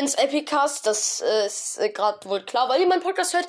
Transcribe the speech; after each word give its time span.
bin's 0.00 0.14
Epicast, 0.14 0.86
das 0.86 1.20
äh, 1.20 1.44
ist 1.44 1.78
äh, 1.78 1.90
gerade 1.90 2.26
wohl 2.26 2.42
klar, 2.42 2.70
weil 2.70 2.80
ihr 2.80 2.86
meinen 2.86 3.02
Podcast 3.02 3.34
hört. 3.34 3.46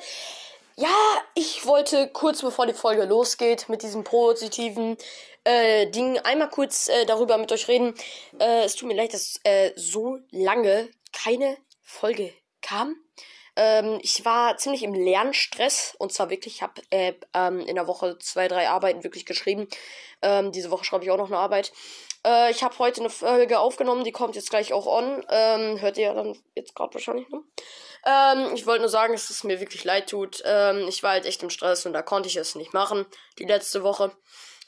Ja, 0.76 0.90
ich 1.34 1.64
wollte 1.64 2.08
kurz 2.08 2.42
bevor 2.42 2.66
die 2.66 2.74
Folge 2.74 3.06
losgeht 3.06 3.70
mit 3.70 3.82
diesem 3.82 4.04
positiven 4.04 4.98
äh, 5.44 5.86
Ding 5.86 6.18
einmal 6.18 6.50
kurz 6.50 6.88
äh, 6.88 7.06
darüber 7.06 7.38
mit 7.38 7.50
euch 7.52 7.68
reden. 7.68 7.94
Es 8.38 8.76
tut 8.76 8.88
mir 8.88 8.94
leid, 8.94 9.14
dass 9.14 9.40
so 9.76 10.18
lange 10.30 10.90
keine 11.12 11.56
Folge 11.82 12.34
kam. 12.60 12.96
Ähm, 13.56 13.98
ich 14.02 14.24
war 14.24 14.56
ziemlich 14.56 14.82
im 14.82 14.94
Lernstress 14.94 15.94
und 15.98 16.12
zwar 16.12 16.30
wirklich, 16.30 16.56
ich 16.56 16.62
habe 16.62 16.80
äh, 16.90 17.12
ähm, 17.34 17.60
in 17.60 17.74
der 17.74 17.86
Woche 17.86 18.18
zwei, 18.18 18.48
drei 18.48 18.68
Arbeiten 18.68 19.04
wirklich 19.04 19.26
geschrieben. 19.26 19.68
Ähm, 20.22 20.52
diese 20.52 20.70
Woche 20.70 20.84
schreibe 20.84 21.04
ich 21.04 21.10
auch 21.10 21.18
noch 21.18 21.26
eine 21.26 21.38
Arbeit. 21.38 21.72
Äh, 22.26 22.50
ich 22.50 22.62
habe 22.62 22.78
heute 22.78 23.00
eine 23.00 23.10
Folge 23.10 23.58
aufgenommen, 23.58 24.04
die 24.04 24.12
kommt 24.12 24.36
jetzt 24.36 24.50
gleich 24.50 24.72
auch 24.72 24.86
on. 24.86 25.24
Ähm, 25.28 25.80
hört 25.80 25.98
ihr 25.98 26.04
ja 26.04 26.14
dann 26.14 26.38
jetzt 26.54 26.74
gerade 26.74 26.94
wahrscheinlich, 26.94 27.28
ne? 27.28 27.42
Ich 28.54 28.66
wollte 28.66 28.80
nur 28.80 28.88
sagen, 28.88 29.12
dass 29.12 29.30
es 29.30 29.44
mir 29.44 29.60
wirklich 29.60 29.84
leid 29.84 30.10
tut. 30.10 30.42
Ähm, 30.44 30.88
ich 30.88 31.04
war 31.04 31.12
halt 31.12 31.24
echt 31.24 31.40
im 31.44 31.50
Stress 31.50 31.86
und 31.86 31.92
da 31.92 32.02
konnte 32.02 32.28
ich 32.28 32.34
es 32.34 32.56
nicht 32.56 32.72
machen, 32.74 33.06
die 33.38 33.44
letzte 33.44 33.84
Woche. 33.84 34.10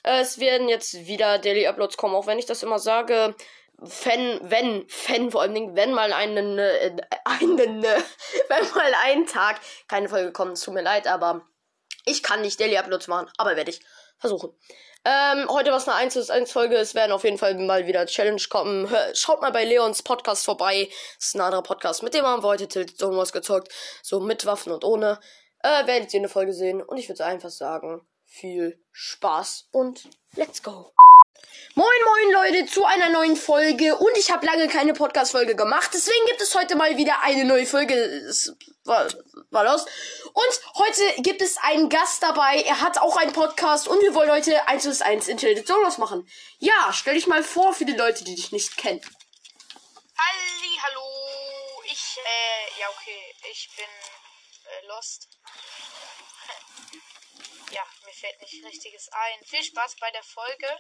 Es 0.05 0.39
werden 0.39 0.69
jetzt 0.69 1.07
wieder 1.07 1.39
Daily 1.39 1.67
Uploads 1.67 1.97
kommen, 1.97 2.15
auch 2.15 2.29
wenn 2.29 2.39
ich 2.39 2.47
das 2.47 2.63
immer 2.63 2.79
sage. 2.79 3.35
Fan, 3.87 4.41
wenn, 4.43 4.89
Fan 4.89 5.31
vor 5.31 5.47
Dingen, 5.49 5.77
wenn 5.77 5.93
mal 5.93 6.13
einen, 6.13 6.59
äh, 6.59 6.97
einen, 7.25 7.85
äh, 7.85 8.03
wenn 8.49 8.71
mal 8.75 8.93
einen 9.05 9.27
Tag 9.27 9.61
keine 9.89 10.09
Folge 10.09 10.33
kommt, 10.33 10.63
tut 10.63 10.75
mir 10.75 10.83
leid, 10.83 11.07
aber 11.07 11.43
ich 12.05 12.23
kann 12.23 12.43
nicht 12.43 12.61
Daily 12.61 12.77
Uploads 12.77 13.09
machen, 13.09 13.31
aber 13.39 13.57
werde 13.57 13.71
ich 13.71 13.81
versuchen. 14.19 14.55
Ähm, 15.07 15.49
heute 15.51 15.71
war 15.71 15.77
es 15.77 15.87
eine 15.87 15.97
1 15.97 16.31
1 16.31 16.51
Folge. 16.51 16.77
Es 16.77 16.95
werden 16.95 17.13
auf 17.13 17.25
jeden 17.25 17.37
Fall 17.37 17.55
mal 17.57 17.87
wieder 17.87 18.07
Challenge 18.07 18.41
kommen. 18.49 18.89
Hör, 18.89 19.15
schaut 19.15 19.43
mal 19.43 19.53
bei 19.53 19.65
Leons 19.65 20.03
Podcast 20.03 20.47
vorbei. 20.47 20.89
Das 21.17 21.27
ist 21.27 21.35
ein 21.35 21.43
anderer 21.43 21.63
Podcast, 21.63 22.03
mit 22.03 22.15
dem 22.15 22.25
haben 22.25 22.43
wir 22.43 22.49
heute 22.49 22.69
Tilt 22.69 22.95
was 23.01 23.33
gezockt. 23.33 23.69
So 24.03 24.21
mit 24.21 24.47
Waffen 24.47 24.73
und 24.73 24.83
ohne. 24.83 25.21
Äh, 25.63 25.87
werdet 25.87 26.13
ihr 26.15 26.21
eine 26.21 26.29
Folge 26.29 26.55
sehen. 26.55 26.83
Und 26.83 26.97
ich 26.97 27.09
würde 27.09 27.25
einfach 27.25 27.51
sagen, 27.51 28.07
viel 28.27 28.79
Spaß 28.93 29.69
und 29.73 30.09
let's 30.37 30.63
go. 30.63 30.91
Moin 31.77 31.89
moin 32.05 32.33
Leute 32.33 32.67
zu 32.67 32.85
einer 32.85 33.09
neuen 33.09 33.37
Folge 33.37 33.97
und 33.97 34.17
ich 34.17 34.31
habe 34.31 34.47
lange 34.47 34.69
keine 34.69 34.93
Podcast 34.93 35.33
Folge 35.33 35.57
gemacht, 35.57 35.91
deswegen 35.93 36.25
gibt 36.27 36.41
es 36.41 36.55
heute 36.55 36.77
mal 36.77 36.97
wieder 36.97 37.23
eine 37.23 37.45
neue 37.45 37.67
Folge. 37.67 37.95
Es 37.95 38.55
war, 38.85 39.09
war 39.51 39.65
los. 39.65 39.85
Und 40.33 40.61
heute 40.77 41.23
gibt 41.23 41.43
es 41.43 41.57
einen 41.59 41.89
Gast 41.89 42.23
dabei, 42.23 42.63
er 42.63 42.81
hat 42.81 42.99
auch 42.99 43.17
einen 43.17 43.33
Podcast 43.33 43.89
und 43.89 44.01
wir 44.03 44.15
wollen 44.15 44.31
heute 44.31 44.69
1 44.69 44.85
bis 44.85 45.03
1 45.03 45.29
Intelligent 45.29 45.67
Solos 45.67 45.99
machen. 45.99 46.29
Ja, 46.59 46.93
stell 46.93 47.15
dich 47.15 47.27
mal 47.27 47.43
vor 47.43 47.73
für 47.73 47.85
die 47.85 47.97
Leute, 47.97 48.25
die 48.25 48.35
dich 48.35 48.53
nicht 48.53 48.77
kennen. 48.77 49.01
Halli, 50.17 50.79
hallo. 50.81 51.03
Ich 51.87 52.19
äh 52.19 52.81
ja 52.81 52.89
okay, 52.91 53.35
ich 53.51 53.69
bin 53.77 53.85
äh, 53.85 54.87
lost. 54.87 55.29
ja, 57.71 57.83
mir 58.05 58.13
fällt 58.13 58.41
nicht 58.41 58.65
richtiges 58.65 59.09
ein. 59.13 59.45
Viel 59.45 59.65
Spaß 59.65 59.97
bei 60.01 60.11
der 60.11 60.23
Folge. 60.23 60.79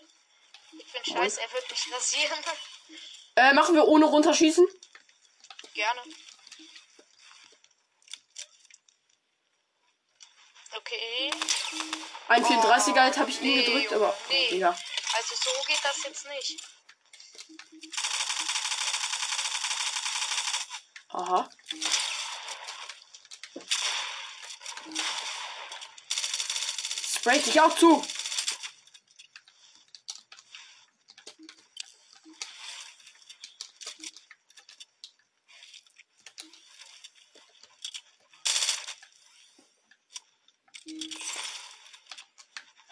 Ich 0.78 0.92
bin 0.92 1.04
scheiße, 1.04 1.40
er 1.40 1.52
wird 1.52 1.70
mich 1.70 1.92
rasieren. 1.92 2.38
Äh, 3.36 3.52
machen 3.52 3.74
wir 3.74 3.86
ohne 3.86 4.06
runterschießen? 4.06 4.66
Gerne. 5.74 6.02
Okay. 10.76 11.30
Ein 12.28 12.44
34er 12.44 13.00
halt 13.00 13.16
habe 13.18 13.30
ich 13.30 13.40
ihn 13.40 13.54
nee, 13.54 13.62
gedrückt, 13.64 13.90
Junge, 13.90 14.06
aber 14.06 14.18
nee. 14.28 14.56
ja. 14.56 14.70
Also 14.70 15.34
so 15.36 15.50
geht 15.66 15.80
das 15.82 16.02
jetzt 16.04 16.26
nicht. 16.26 16.60
Aha. 21.08 21.48
Spray 27.24 27.38
dich 27.40 27.60
auch 27.60 27.74
zu. 27.76 28.04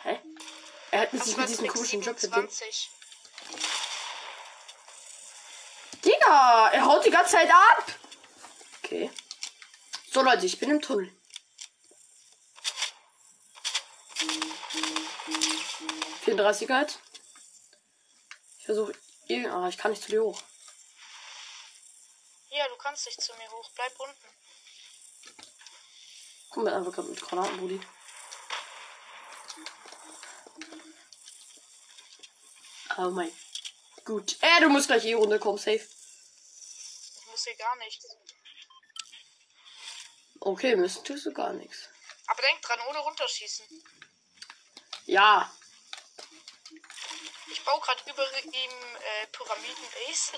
Hä? 0.02 0.18
Er 0.92 1.00
hat 1.00 1.10
sich 1.24 1.36
mit 1.38 1.48
diesem 1.48 1.66
komischen 1.68 2.02
Job 2.02 2.20
verdient. 2.20 2.52
27. 2.52 2.90
Digga, 6.04 6.68
er 6.68 6.84
haut 6.84 7.06
die 7.06 7.10
ganze 7.10 7.32
Zeit 7.32 7.50
ab. 7.50 7.86
Okay. 8.84 9.10
So 10.10 10.20
Leute, 10.20 10.44
ich 10.44 10.58
bin 10.58 10.70
im 10.70 10.82
Tunnel. 10.82 11.10
Vierunddreißiger 16.20 16.76
halt. 16.76 16.98
Ich 18.58 18.66
versuche. 18.66 18.92
Ah, 19.50 19.68
ich 19.68 19.78
kann 19.78 19.92
nicht 19.92 20.02
zu 20.02 20.10
dir 20.10 20.22
hoch. 20.22 20.42
Ja, 22.50 22.68
du 22.68 22.76
kannst 22.76 23.06
nicht 23.06 23.22
zu 23.22 23.32
mir 23.36 23.50
hoch. 23.50 23.70
Bleib 23.74 23.98
unten. 23.98 24.26
Komm 26.50 26.64
mit 26.64 26.74
einfach 26.74 27.02
mit 27.02 27.18
Granaten, 27.18 27.82
Oh 33.04 33.10
mein. 33.10 33.32
Gut. 34.04 34.36
Äh, 34.40 34.60
du 34.60 34.68
musst 34.68 34.86
gleich 34.86 35.04
eh 35.04 35.14
runterkommen, 35.14 35.58
safe. 35.58 35.74
Ich 35.74 37.26
muss 37.28 37.42
hier 37.42 37.56
gar 37.56 37.74
nichts. 37.76 38.06
Okay, 40.38 40.76
müssen 40.76 41.04
tust 41.04 41.26
du 41.26 41.32
gar 41.32 41.52
nichts. 41.52 41.88
Aber 42.28 42.40
denk 42.42 42.62
dran, 42.62 42.78
ohne 42.88 42.98
runterschießen. 43.00 43.66
Ja. 45.06 45.52
Ich 47.50 47.64
baue 47.64 47.80
gerade 47.80 48.08
über 48.08 48.44
ihm 48.44 48.70
äh, 48.70 49.26
Pyramiden-Base. 49.32 50.32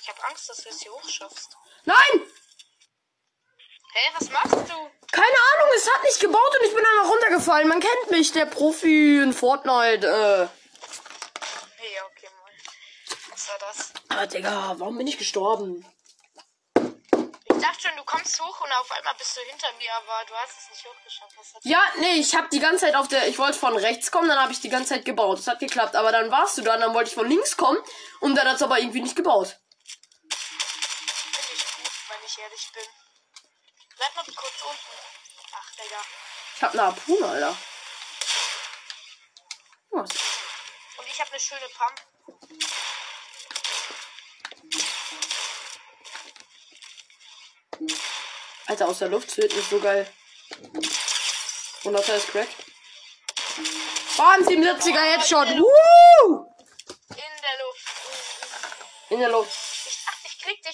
Ich 0.00 0.08
habe 0.08 0.24
Angst, 0.24 0.48
dass 0.48 0.56
du 0.56 0.70
es 0.70 0.80
hier 0.80 0.92
hochschaffst. 0.92 1.56
Nein! 1.84 2.26
Hä, 3.92 4.10
was 4.18 4.30
machst 4.30 4.52
du? 4.52 4.90
Keine 5.12 5.36
Ahnung, 5.54 5.72
es 5.76 5.90
hat 5.92 6.02
nicht 6.04 6.20
gebaut 6.20 6.58
und 6.60 6.66
ich 6.66 6.74
bin 6.74 6.84
einfach 6.84 7.10
runtergefallen. 7.10 7.68
Man 7.68 7.80
kennt 7.80 8.10
mich, 8.10 8.32
der 8.32 8.46
Profi 8.46 9.20
in 9.22 9.32
Fortnite. 9.32 10.06
Äh. 10.06 10.48
Hey, 11.76 12.00
okay, 12.10 12.28
mal. 12.40 12.52
Was 13.32 13.48
war 13.48 13.58
das? 13.58 13.92
Ah, 14.08 14.26
Digga, 14.26 14.74
warum 14.78 14.96
bin 14.98 15.06
ich 15.06 15.18
gestorben? 15.18 15.84
Ich 16.76 17.66
dachte 17.66 17.80
schon, 17.82 17.96
du 17.96 18.04
kommst 18.04 18.40
hoch 18.40 18.60
und 18.60 18.72
auf 18.72 18.90
einmal 18.92 19.14
bist 19.18 19.36
du 19.36 19.40
hinter 19.50 19.66
mir, 19.78 19.92
aber 19.96 20.24
du 20.26 20.34
hast 20.34 20.60
es 20.60 20.70
nicht 20.70 20.84
hochgeschafft. 20.86 21.32
Was 21.36 21.54
hat 21.54 21.64
Ja, 21.64 21.82
nee, 21.98 22.14
ich 22.20 22.34
hab 22.36 22.48
die 22.50 22.60
ganze 22.60 22.86
Zeit 22.86 22.94
auf 22.94 23.08
der. 23.08 23.26
Ich 23.26 23.38
wollte 23.38 23.58
von 23.58 23.76
rechts 23.76 24.10
kommen, 24.10 24.28
dann 24.28 24.40
habe 24.40 24.52
ich 24.52 24.60
die 24.60 24.70
ganze 24.70 24.94
Zeit 24.94 25.04
gebaut. 25.04 25.38
Das 25.38 25.48
hat 25.48 25.58
geklappt, 25.58 25.96
aber 25.96 26.12
dann 26.12 26.30
warst 26.30 26.56
du 26.56 26.62
da, 26.62 26.76
dann 26.78 26.94
wollte 26.94 27.10
ich 27.10 27.14
von 27.14 27.28
links 27.28 27.56
kommen 27.56 27.78
und 28.20 28.36
dann 28.36 28.48
hat's 28.48 28.62
aber 28.62 28.78
irgendwie 28.78 29.02
nicht 29.02 29.16
gebaut. 29.16 29.59
Ehrlich 32.50 32.72
bin. 32.72 32.82
Bleib 33.96 34.16
mal 34.16 34.24
kurz 34.24 34.62
unten. 34.62 34.78
Ach, 35.52 35.70
Digga. 35.76 36.00
Ich 36.56 36.62
hab 36.62 36.72
eine 36.72 36.82
Harpune, 36.82 37.28
Alter. 37.28 37.56
Was? 39.90 40.10
Und 40.98 41.06
ich 41.06 41.20
habe 41.20 41.30
eine 41.30 41.40
schöne 41.40 41.68
Pump. 41.78 42.00
Alter, 48.66 48.88
aus 48.88 48.98
der 48.98 49.08
Luft 49.08 49.36
wird 49.36 49.52
ist 49.52 49.70
so 49.70 49.78
geil. 49.78 50.12
100er 51.84 52.16
ist 52.16 52.28
crack. 52.28 52.48
Bam, 54.16 54.42
77er 54.42 55.12
Headshot. 55.12 55.48
Woo! 55.50 56.52
In 57.10 57.16
der 57.16 57.58
Luft. 57.64 57.88
In 59.10 59.20
der 59.20 59.28
Luft. 59.28 59.69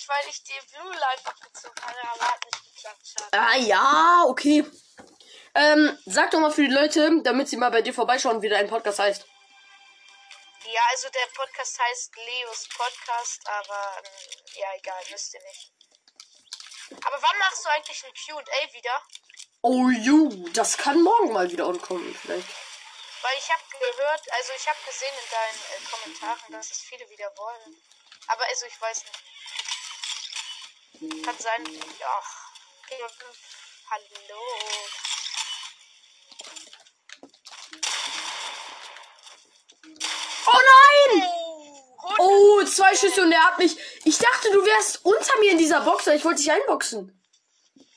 Weil 0.06 0.28
ich 0.30 0.42
die 0.44 0.60
Blue 0.72 0.94
Life 0.94 1.26
abgezogen 1.26 1.82
habe, 1.82 2.08
aber 2.14 2.28
hat 2.28 2.44
nicht 2.44 2.74
geklappt. 2.74 3.06
Schade. 3.06 3.32
Ah 3.32 3.56
ja, 3.56 4.24
okay. 4.26 4.64
Ähm, 5.54 5.98
sag 6.04 6.30
doch 6.30 6.40
mal 6.40 6.50
für 6.50 6.62
die 6.62 6.72
Leute, 6.72 7.22
damit 7.22 7.48
sie 7.48 7.56
mal 7.56 7.70
bei 7.70 7.82
dir 7.82 7.94
vorbeischauen, 7.94 8.42
wie 8.42 8.48
dein 8.48 8.68
Podcast 8.68 8.98
heißt. 8.98 9.26
Ja, 10.64 10.82
also 10.90 11.08
der 11.10 11.26
Podcast 11.34 11.78
heißt 11.80 12.16
Leos 12.16 12.68
Podcast, 12.68 13.40
aber 13.48 13.96
ähm, 13.98 14.12
ja, 14.54 14.66
egal, 14.76 15.02
müsst 15.10 15.34
ihr 15.34 15.42
nicht. 15.42 15.72
Aber 17.04 17.20
wann 17.20 17.38
machst 17.38 17.64
du 17.64 17.68
eigentlich 17.70 18.04
ein 18.04 18.12
QA 18.12 18.72
wieder? 18.72 19.02
Oh 19.62 19.88
ju, 19.88 20.48
das 20.50 20.76
kann 20.76 21.02
morgen 21.02 21.32
mal 21.32 21.50
wieder 21.50 21.66
ankommen, 21.66 22.14
vielleicht. 22.14 22.48
Weil 23.22 23.38
ich 23.38 23.50
habe 23.50 23.62
gehört, 23.70 24.32
also 24.32 24.52
ich 24.56 24.68
habe 24.68 24.78
gesehen 24.86 25.14
in 25.24 25.30
deinen 25.30 25.60
äh, 25.72 25.86
Kommentaren, 25.90 26.52
dass 26.52 26.70
es 26.70 26.80
viele 26.80 27.08
wieder 27.08 27.32
wollen. 27.36 27.82
Aber 28.28 28.44
also 28.44 28.66
ich 28.66 28.80
weiß 28.80 29.04
nicht. 29.04 29.25
Kann 30.98 31.38
sein, 31.38 31.62
ja. 32.00 32.22
Hallo. 33.90 34.40
Oh 40.46 40.52
nein! 40.52 41.28
Oh, 42.18 42.64
zwei 42.64 42.96
Schüsse 42.96 43.22
und 43.22 43.32
er 43.32 43.44
hat 43.44 43.58
mich. 43.58 43.76
Ich 44.04 44.16
dachte, 44.18 44.50
du 44.50 44.64
wärst 44.64 45.04
unter 45.04 45.38
mir 45.40 45.52
in 45.52 45.58
dieser 45.58 45.82
Box, 45.82 46.08
aber 46.08 46.16
ich 46.16 46.24
wollte 46.24 46.40
dich 46.40 46.50
einboxen. 46.50 47.12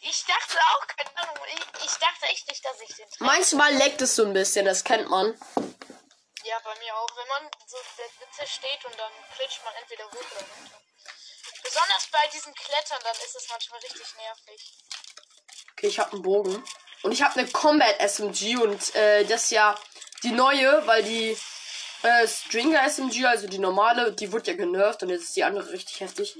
Ich 0.01 0.25
dachte 0.25 0.57
auch, 0.57 0.87
keine 0.87 1.17
Ahnung. 1.19 1.45
Ich, 1.47 1.85
ich 1.85 1.97
dachte 1.97 2.25
echt 2.25 2.47
nicht, 2.49 2.65
dass 2.65 2.81
ich 2.81 2.95
den 2.95 3.09
treffe. 3.09 3.23
Manchmal 3.23 3.73
leckt 3.75 4.01
es 4.01 4.15
so 4.15 4.25
ein 4.25 4.33
bisschen, 4.33 4.65
das 4.65 4.83
kennt 4.83 5.09
man. 5.09 5.39
Ja, 6.43 6.59
bei 6.63 6.75
mir 6.79 6.95
auch. 6.97 7.15
Wenn 7.15 7.27
man 7.29 7.51
so 7.65 7.77
in 7.77 7.83
der 7.97 8.27
Mitte 8.27 8.51
steht 8.51 8.83
und 8.83 8.99
dann 8.99 9.11
klitscht 9.35 9.63
man 9.63 9.73
entweder 9.75 10.05
hoch 10.05 10.31
oder 10.31 10.41
runter. 10.41 10.88
Besonders 11.69 12.07
bei 12.11 12.27
diesen 12.33 12.53
Klettern, 12.55 12.97
dann 13.03 13.15
ist 13.23 13.35
es 13.35 13.47
manchmal 13.49 13.79
richtig 13.79 14.07
nervig. 14.15 14.73
Okay, 15.73 15.87
ich 15.87 15.99
habe 15.99 16.13
einen 16.13 16.23
Bogen. 16.23 16.63
Und 17.03 17.11
ich 17.11 17.21
habe 17.21 17.39
eine 17.39 17.47
Combat 17.49 17.99
SMG 17.99 18.57
und 18.57 18.95
äh, 18.95 19.23
das 19.25 19.43
ist 19.43 19.51
ja 19.51 19.77
die 20.23 20.31
neue, 20.31 20.85
weil 20.87 21.03
die 21.03 21.37
äh, 22.01 22.27
Stringer 22.27 22.83
SMG, 22.89 23.25
also 23.25 23.47
die 23.47 23.59
normale, 23.59 24.11
die 24.13 24.31
wurde 24.31 24.51
ja 24.51 24.57
genervt 24.57 25.03
und 25.03 25.09
jetzt 25.09 25.23
ist 25.25 25.35
die 25.35 25.43
andere 25.43 25.71
richtig 25.71 25.99
heftig. 25.99 26.35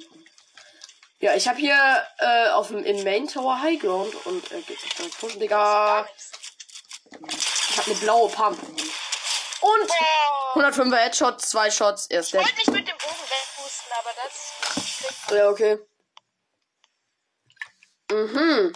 Ja, 1.19 1.35
ich 1.35 1.47
habe 1.47 1.59
hier 1.59 2.07
äh, 2.17 2.49
auf 2.49 2.69
dem 2.69 2.83
im 2.83 3.03
Main 3.03 3.27
Tower 3.27 3.61
High 3.61 3.79
Ground 3.79 4.13
und 4.25 4.51
äh, 4.51 4.61
geht 4.61 4.81
nicht 4.81 4.99
damit 4.99 5.17
pushen, 5.17 5.39
Digga. 5.39 6.07
Ich 7.11 7.77
habe 7.77 7.91
eine 7.91 7.99
blaue 7.99 8.29
Pump. 8.29 8.59
Und 9.61 9.91
Oh, 10.55 10.59
105er 10.59 10.95
Headshot, 10.95 11.41
zwei 11.41 11.69
Shots, 11.69 12.07
er 12.07 12.21
ist 12.21 12.29
ich 12.29 12.33
wollte 12.33 12.55
nicht 12.55 12.71
mit 12.71 12.87
dem 12.87 12.97
Bogen 12.97 13.13
wegpusten, 13.13 13.91
aber 13.99 14.09
das 14.15 14.33
kriegt 14.33 14.58
Ja, 15.31 15.49
okay. 15.49 15.77
Mhm. 18.11 18.73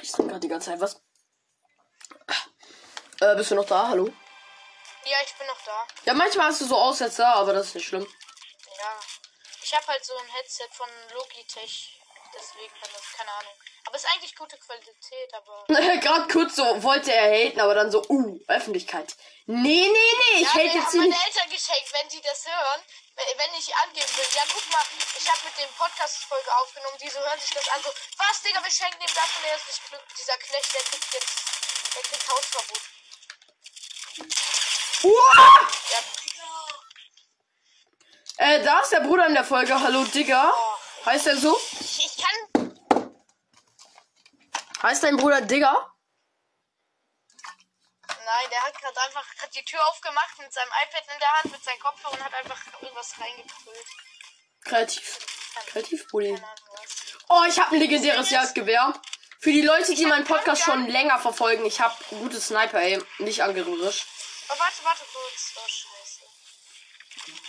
Ich 0.00 0.12
trinke 0.12 0.30
gerade 0.30 0.40
die 0.40 0.48
ganze 0.48 0.70
Zeit 0.70 0.80
was. 0.80 1.02
Äh, 3.20 3.36
bist 3.36 3.50
du 3.50 3.54
noch 3.54 3.66
da? 3.66 3.88
Hallo? 3.88 4.06
Ja, 5.04 5.16
ich 5.24 5.34
bin 5.36 5.46
noch 5.46 5.62
da. 5.64 5.86
Ja, 6.04 6.14
manchmal 6.14 6.46
hast 6.46 6.62
du 6.62 6.64
so 6.66 6.76
Aussetzer, 6.76 7.26
aber 7.34 7.52
das 7.52 7.68
ist 7.68 7.74
nicht 7.74 7.86
schlimm. 7.86 8.06
Ja. 8.78 9.00
Ich 9.62 9.74
habe 9.74 9.86
halt 9.86 10.04
so 10.04 10.16
ein 10.16 10.28
Headset 10.28 10.68
von 10.72 10.88
Logitech. 11.14 12.00
Deswegen 12.36 12.72
kann 12.80 12.90
das, 12.92 13.02
keine 13.16 13.30
Ahnung. 13.32 13.52
Aber 13.86 13.96
ist 13.96 14.06
eigentlich 14.12 14.34
gute 14.34 14.56
Qualität, 14.58 15.34
aber. 15.34 15.64
Gerade 16.00 16.28
kurz 16.32 16.56
so 16.56 16.82
wollte 16.82 17.12
er 17.12 17.30
haten, 17.30 17.60
aber 17.60 17.74
dann 17.74 17.90
so, 17.90 18.02
uh, 18.08 18.38
Öffentlichkeit. 18.48 19.14
Nee, 19.46 19.88
nee, 19.88 19.88
nee, 19.92 20.40
ich 20.42 20.42
Ja, 20.42 20.54
hate 20.54 20.62
jetzt 20.64 20.76
haben 20.86 20.90
hier 20.92 21.00
meine 21.02 21.08
nicht. 21.14 21.26
Eltern 21.26 21.50
geschenkt, 21.50 21.92
wenn 21.92 22.08
die 22.08 22.20
das 22.22 22.46
hören, 22.46 22.80
wenn 23.14 23.54
ich 23.58 23.74
angeben 23.76 24.10
will. 24.16 24.26
Ja, 24.34 24.42
guck 24.52 24.66
mal, 24.72 24.82
ich 25.18 25.30
habe 25.30 25.40
mit 25.44 25.56
dem 25.58 25.70
Podcast-Folge 25.76 26.50
aufgenommen, 26.56 26.96
die 27.02 27.08
so 27.10 27.18
hören 27.20 27.38
sich 27.38 27.50
das 27.50 27.68
an, 27.68 27.82
so, 27.82 27.90
was, 28.18 28.42
Digga, 28.42 28.64
wir 28.64 28.70
schenken 28.70 28.98
dem 28.98 29.14
das 29.14 29.30
und 29.36 29.44
der 29.44 29.56
ist 29.56 29.66
nicht 29.68 29.84
Glück. 29.88 30.02
Dieser 30.18 30.36
Knecht, 30.38 30.74
der 30.74 30.82
kriegt 30.82 31.14
jetzt, 31.14 31.36
der 31.94 32.02
kriegt 32.02 32.28
Hausverbot. 32.28 32.82
Uah! 35.02 35.60
Ja, 35.92 35.98
Äh, 38.36 38.64
da 38.64 38.80
ist 38.80 38.90
der 38.92 39.00
Bruder 39.00 39.26
in 39.26 39.34
der 39.34 39.44
Folge. 39.44 39.78
Hallo, 39.78 40.04
Digga. 40.04 40.52
Heißt 41.04 41.26
er 41.26 41.36
so? 41.36 41.58
ich, 41.80 42.06
ich 42.06 42.16
kann, 42.16 42.74
Heißt 44.82 45.02
dein 45.02 45.16
Bruder 45.16 45.40
Digga? 45.40 45.90
nein, 48.24 48.50
der 48.50 48.62
hat 48.62 48.78
gerade 48.78 49.00
einfach 49.02 49.24
grad 49.36 49.54
die 49.54 49.64
Tür 49.64 49.80
aufgemacht 49.88 50.38
mit 50.38 50.52
seinem 50.52 50.68
iPad 50.68 51.04
in 51.12 51.18
der 51.18 51.32
Hand, 51.34 51.52
mit 51.52 51.64
seinem 51.64 51.78
Kopfhörer 51.78 52.12
und 52.12 52.24
hat 52.24 52.34
einfach 52.34 52.60
irgendwas 52.80 53.14
reingebrüllt. 53.18 53.86
Kreativ. 54.64 55.18
Kreativ, 55.66 56.06
was. 56.12 56.40
Oh, 57.28 57.44
ich 57.48 57.58
habe 57.58 57.74
ein 57.74 57.80
legendäres 57.80 58.30
Jagdgewehr. 58.30 58.92
Für 59.40 59.52
die 59.52 59.62
Leute, 59.62 59.94
die 59.94 60.06
meinen 60.06 60.24
Podcast 60.24 60.62
schon 60.62 60.86
länger 60.88 61.18
verfolgen, 61.18 61.66
ich 61.66 61.80
habe 61.80 61.94
gutes 62.10 62.48
Sniper, 62.48 62.80
ey. 62.80 63.02
Nicht 63.18 63.42
angerührt. 63.42 64.06
Oh, 64.48 64.58
warte, 64.58 64.84
warte 64.84 65.04
kurz. 65.12 65.52
Oh, 65.56 65.68
scheiße. 65.68 66.22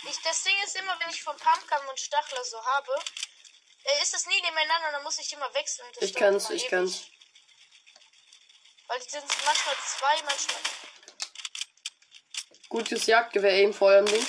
Ich, 0.08 0.22
das 0.22 0.42
Ding 0.42 0.54
ist 0.64 0.76
immer, 0.76 0.98
wenn 1.00 1.10
ich 1.10 1.22
von 1.22 1.36
Pumpgun 1.36 1.88
und 1.88 1.98
Stachler 1.98 2.44
so 2.44 2.64
habe, 2.64 2.94
ist 4.02 4.14
das 4.14 4.26
nie 4.26 4.40
nebeneinander, 4.40 4.92
dann 4.92 5.02
muss 5.02 5.18
ich 5.18 5.32
immer 5.32 5.52
wechseln. 5.54 5.86
Das 5.94 6.10
Ich 6.10 6.14
kann's, 6.14 6.50
ich 6.50 6.62
ewig. 6.62 6.70
kann's. 6.70 7.02
Weil 8.88 9.00
die 9.00 9.10
sind 9.10 9.24
manchmal 9.44 9.76
zwei, 9.98 10.22
manchmal. 10.22 10.60
Gutes 12.68 13.06
Jagdgewehr 13.06 13.52
eben 13.52 13.72
vor 13.74 13.90
allem 13.90 14.06
Ding. 14.06 14.26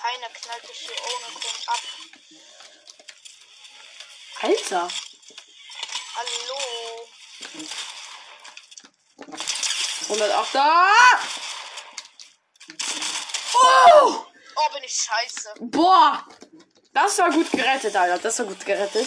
Keiner 0.00 0.28
knallt 0.28 0.68
dich 0.68 0.78
hier 0.78 0.96
ohne 1.04 1.34
Grund 1.34 1.68
ab. 1.68 1.80
Alter. 4.42 4.88
Hallo. 6.16 7.08
108er. 10.08 10.84
Oh! 13.54 14.26
Oh, 14.56 14.68
bin 14.72 14.84
ich 14.84 14.92
scheiße. 14.94 15.54
Boah. 15.60 16.26
Das 16.94 17.18
war 17.18 17.30
gut 17.30 17.50
gerettet, 17.50 17.94
Alter. 17.96 18.18
Das 18.18 18.38
war 18.38 18.46
gut 18.46 18.64
gerettet. 18.64 19.06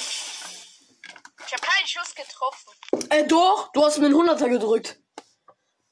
Ich 1.45 1.53
habe 1.53 1.61
keinen 1.61 1.87
Schuss 1.87 2.13
getroffen. 2.13 3.09
Äh, 3.09 3.23
doch. 3.25 3.71
Du 3.71 3.85
hast 3.85 3.97
mir 3.99 4.07
einen 4.07 4.15
100er 4.15 4.49
gedrückt. 4.49 4.97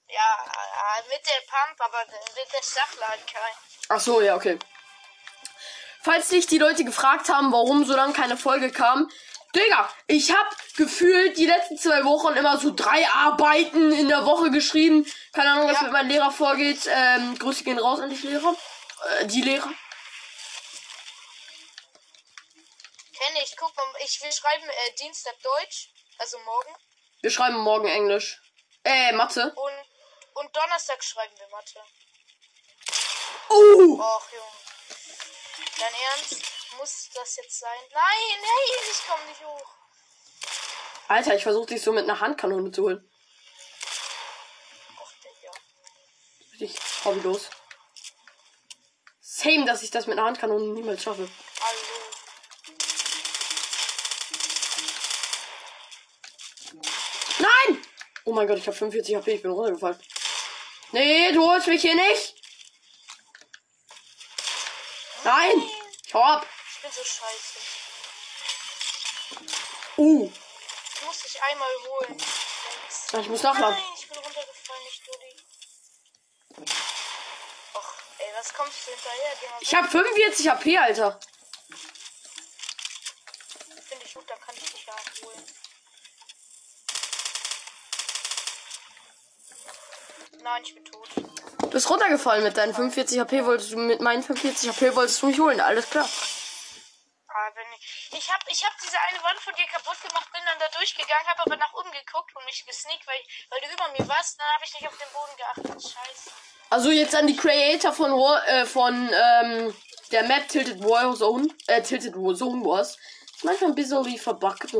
Ja, 0.09 0.37
äh, 0.45 1.01
mit 1.09 1.25
der 1.25 1.41
Pump, 1.47 1.79
aber 1.79 1.99
mit 2.11 2.53
der 2.53 2.63
Stachler 2.63 3.07
halt 3.07 3.25
kein. 3.25 3.53
Ach 3.89 3.99
so, 3.99 4.21
ja, 4.21 4.35
okay. 4.35 4.59
Falls 6.03 6.29
sich 6.29 6.45
die 6.47 6.57
Leute 6.59 6.83
gefragt 6.83 7.29
haben, 7.29 7.51
warum 7.51 7.85
so 7.85 7.95
lange 7.95 8.13
keine 8.13 8.37
Folge 8.37 8.71
kam. 8.71 9.09
Digga, 9.55 9.89
ich 10.07 10.31
hab 10.33 10.47
gefühlt 10.75 11.37
die 11.37 11.45
letzten 11.45 11.77
zwei 11.77 12.03
Wochen 12.03 12.33
immer 12.35 12.57
so 12.59 12.73
drei 12.75 13.07
Arbeiten 13.07 13.91
in 13.93 14.09
der 14.09 14.25
Woche 14.25 14.51
geschrieben. 14.51 15.05
Keine 15.33 15.51
Ahnung, 15.51 15.67
was 15.69 15.77
Ja. 15.77 15.83
mit 15.83 15.93
meinem 15.93 16.09
Lehrer 16.09 16.31
vorgeht. 16.31 16.87
Ähm, 16.87 17.39
Grüße 17.39 17.63
gehen 17.63 17.79
raus 17.79 18.01
an 18.01 18.09
die 18.09 18.27
Lehrer. 18.27 18.53
Äh, 19.21 19.25
die 19.27 19.41
Lehrer. 19.41 19.69
Ich. 23.45 23.55
Guck 23.57 23.75
mal, 23.75 23.85
ich 24.03 24.21
will 24.21 24.31
schreiben 24.31 24.67
äh, 24.69 24.93
Dienstag 24.99 25.35
Deutsch, 25.41 25.89
also 26.17 26.37
morgen. 26.39 26.75
Wir 27.21 27.31
schreiben 27.31 27.57
morgen 27.57 27.87
Englisch. 27.87 28.41
Äh, 28.83 29.11
Mathe. 29.13 29.53
Und, 29.55 30.43
und 30.43 30.55
Donnerstag 30.55 31.03
schreiben 31.03 31.33
wir 31.37 31.47
Mathe. 31.49 31.79
Uh! 33.49 33.99
Och, 33.99 34.31
Junge. 34.31 34.65
Dein 35.79 35.93
Ernst? 36.11 36.41
Muss 36.77 37.09
das 37.13 37.35
jetzt 37.37 37.59
sein? 37.59 37.79
Nein, 37.91 38.41
nein, 38.41 38.89
ich 38.91 39.07
komme 39.07 39.25
nicht 39.25 39.45
hoch. 39.45 39.75
Alter, 41.07 41.35
ich 41.35 41.43
versuche 41.43 41.67
dich 41.67 41.81
so 41.81 41.91
mit 41.91 42.03
einer 42.03 42.19
Handkanone 42.19 42.71
zu 42.71 42.83
holen. 42.83 43.11
Och, 44.99 45.11
Digga. 45.23 45.51
Richtig 46.51 47.05
hobbylos. 47.05 47.49
Same, 49.21 49.65
dass 49.65 49.83
ich 49.83 49.91
das 49.91 50.07
mit 50.07 50.17
einer 50.17 50.27
Handkanone 50.27 50.65
niemals 50.73 51.03
schaffe. 51.03 51.29
Oh 58.25 58.33
mein 58.33 58.47
Gott, 58.47 58.57
ich 58.57 58.65
habe 58.67 58.75
45 58.75 59.15
HP, 59.15 59.33
ich 59.35 59.41
bin 59.43 59.51
runtergefallen. 59.51 59.99
Nee, 60.91 61.31
du 61.31 61.47
holst 61.47 61.67
mich 61.67 61.81
hier 61.81 61.95
nicht. 61.95 62.33
Nein! 65.23 65.61
Ich 66.05 66.13
hau 66.13 66.23
ab. 66.23 66.45
Ich 66.75 66.81
bin 66.81 66.91
so 66.91 67.01
scheiße. 67.03 67.59
Uh, 69.97 70.31
Ich 70.95 71.01
muss 71.05 71.21
dich 71.21 71.41
einmal 71.41 71.69
holen. 71.87 72.17
ich 72.17 73.29
muss 73.29 73.43
nachladen. 73.43 73.75
Nein, 73.75 73.83
ich 73.97 74.07
bin 74.07 74.17
runtergefallen, 74.17 74.83
nicht 74.85 75.07
Dulli. 75.07 75.35
Och, 77.75 77.93
ey, 78.19 78.27
was 78.37 78.53
kommst 78.53 78.87
du 78.87 78.91
hinterher? 78.91 79.33
Ich 79.59 79.75
habe 79.75 79.87
45 79.87 80.49
HP, 80.49 80.77
Alter. 80.77 81.19
Finde 83.87 84.05
ich 84.05 84.13
gut, 84.13 84.29
dann 84.29 84.39
kann 84.39 84.55
ich 84.55 84.71
dich 84.71 84.85
ja 84.85 84.93
auch 84.93 85.25
holen. 85.25 85.43
Nein, 90.45 90.61
ich 90.63 90.75
bin 90.75 90.85
tot. 90.85 91.09
Du 91.57 91.69
bist 91.71 91.89
runtergefallen 91.89 92.43
mit 92.43 92.55
deinen 92.55 92.75
45 92.75 93.19
HP, 93.19 93.45
wolltest 93.45 93.71
du 93.71 93.77
mit 93.77 93.99
meinen 93.99 94.21
45 94.21 94.69
HP 94.69 94.95
wolltest 94.95 95.19
du 95.23 95.25
mich 95.25 95.39
holen. 95.39 95.59
Alles 95.59 95.89
klar. 95.89 96.07
Ah, 97.27 97.49
ich. 97.79 98.11
Ich 98.11 98.31
hab, 98.31 98.39
ich 98.47 98.63
hab 98.63 98.71
diese 98.79 98.95
eine 99.09 99.23
Wand 99.23 99.39
von 99.39 99.55
dir 99.55 99.65
kaputt 99.65 99.99
gemacht, 100.07 100.31
bin 100.31 100.41
dann 100.45 100.59
da 100.59 100.67
durchgegangen, 100.77 101.27
hab 101.27 101.39
aber 101.47 101.55
nach 101.55 101.73
oben 101.73 101.89
geguckt 101.89 102.31
und 102.35 102.45
mich 102.45 102.63
gesneakt, 102.63 103.07
weil, 103.07 103.17
weil 103.49 103.59
du 103.61 103.73
über 103.73 103.87
mir 103.97 104.07
warst. 104.07 104.39
Dann 104.39 104.45
habe 104.53 104.63
ich 104.65 104.73
nicht 104.75 104.87
auf 104.87 104.95
den 104.95 105.11
Boden 105.11 105.35
geachtet. 105.35 105.81
Scheiße. 105.81 106.29
Also 106.69 106.91
jetzt 106.91 107.15
an 107.15 107.25
die 107.25 107.35
Creator 107.35 107.91
von 107.91 108.11
War, 108.11 108.47
äh, 108.47 108.67
von 108.67 108.93
ähm, 109.11 109.75
der 110.11 110.23
Map 110.25 110.47
Tilted 110.47 110.79
War 110.83 111.15
Zone, 111.15 111.47
äh, 111.65 111.81
Tilted 111.81 112.13
War 112.13 112.35
Zone 112.35 112.63
Wars. 112.63 112.99
Ist 113.35 113.43
manchmal 113.43 113.71
ein 113.71 113.75
bisschen 113.75 114.19
verbuggt. 114.19 114.71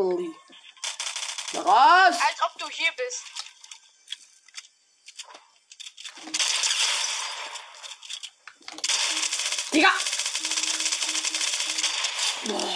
Was? 1.54 2.22
Als 2.22 2.42
ob 2.46 2.60
du 2.60 2.70
hier 2.70 2.92
bist. 2.96 3.45
Digga! 9.74 9.92
Nein! 12.46 12.76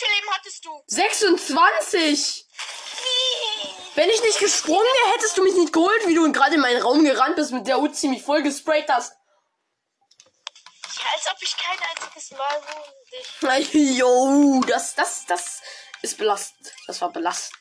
viel 0.00 0.08
Leben 0.14 0.30
hattest 0.30 0.64
du? 0.64 0.82
26! 0.86 2.46
Nee. 2.94 3.68
Wenn 3.94 4.08
ich 4.08 4.22
nicht 4.22 4.38
gesprungen 4.38 4.80
wäre, 4.80 5.14
hättest 5.14 5.36
du 5.36 5.42
mich 5.42 5.54
nicht 5.54 5.72
geholt, 5.72 6.06
wie 6.06 6.14
du 6.14 6.30
gerade 6.32 6.54
in 6.54 6.60
meinen 6.60 6.80
Raum 6.80 7.04
gerannt 7.04 7.36
bist 7.36 7.52
mit 7.52 7.66
der 7.66 7.80
Uzi 7.80 8.08
mich 8.08 8.22
voll 8.22 8.42
gesprayt 8.42 8.88
hast. 8.88 9.12
Ja, 10.96 11.06
als 11.14 11.26
ob 11.30 11.42
ich 11.42 11.56
kein 11.56 11.78
einziges 11.78 12.30
Mal 12.32 12.62
wohne 13.42 13.62
dich. 13.64 13.98
Jo, 13.98 14.60
das, 14.66 14.94
das, 14.94 15.26
das 15.26 15.60
ist 16.02 16.18
belastend. 16.18 16.72
Das 16.86 17.00
war 17.00 17.10
belastend. 17.10 17.58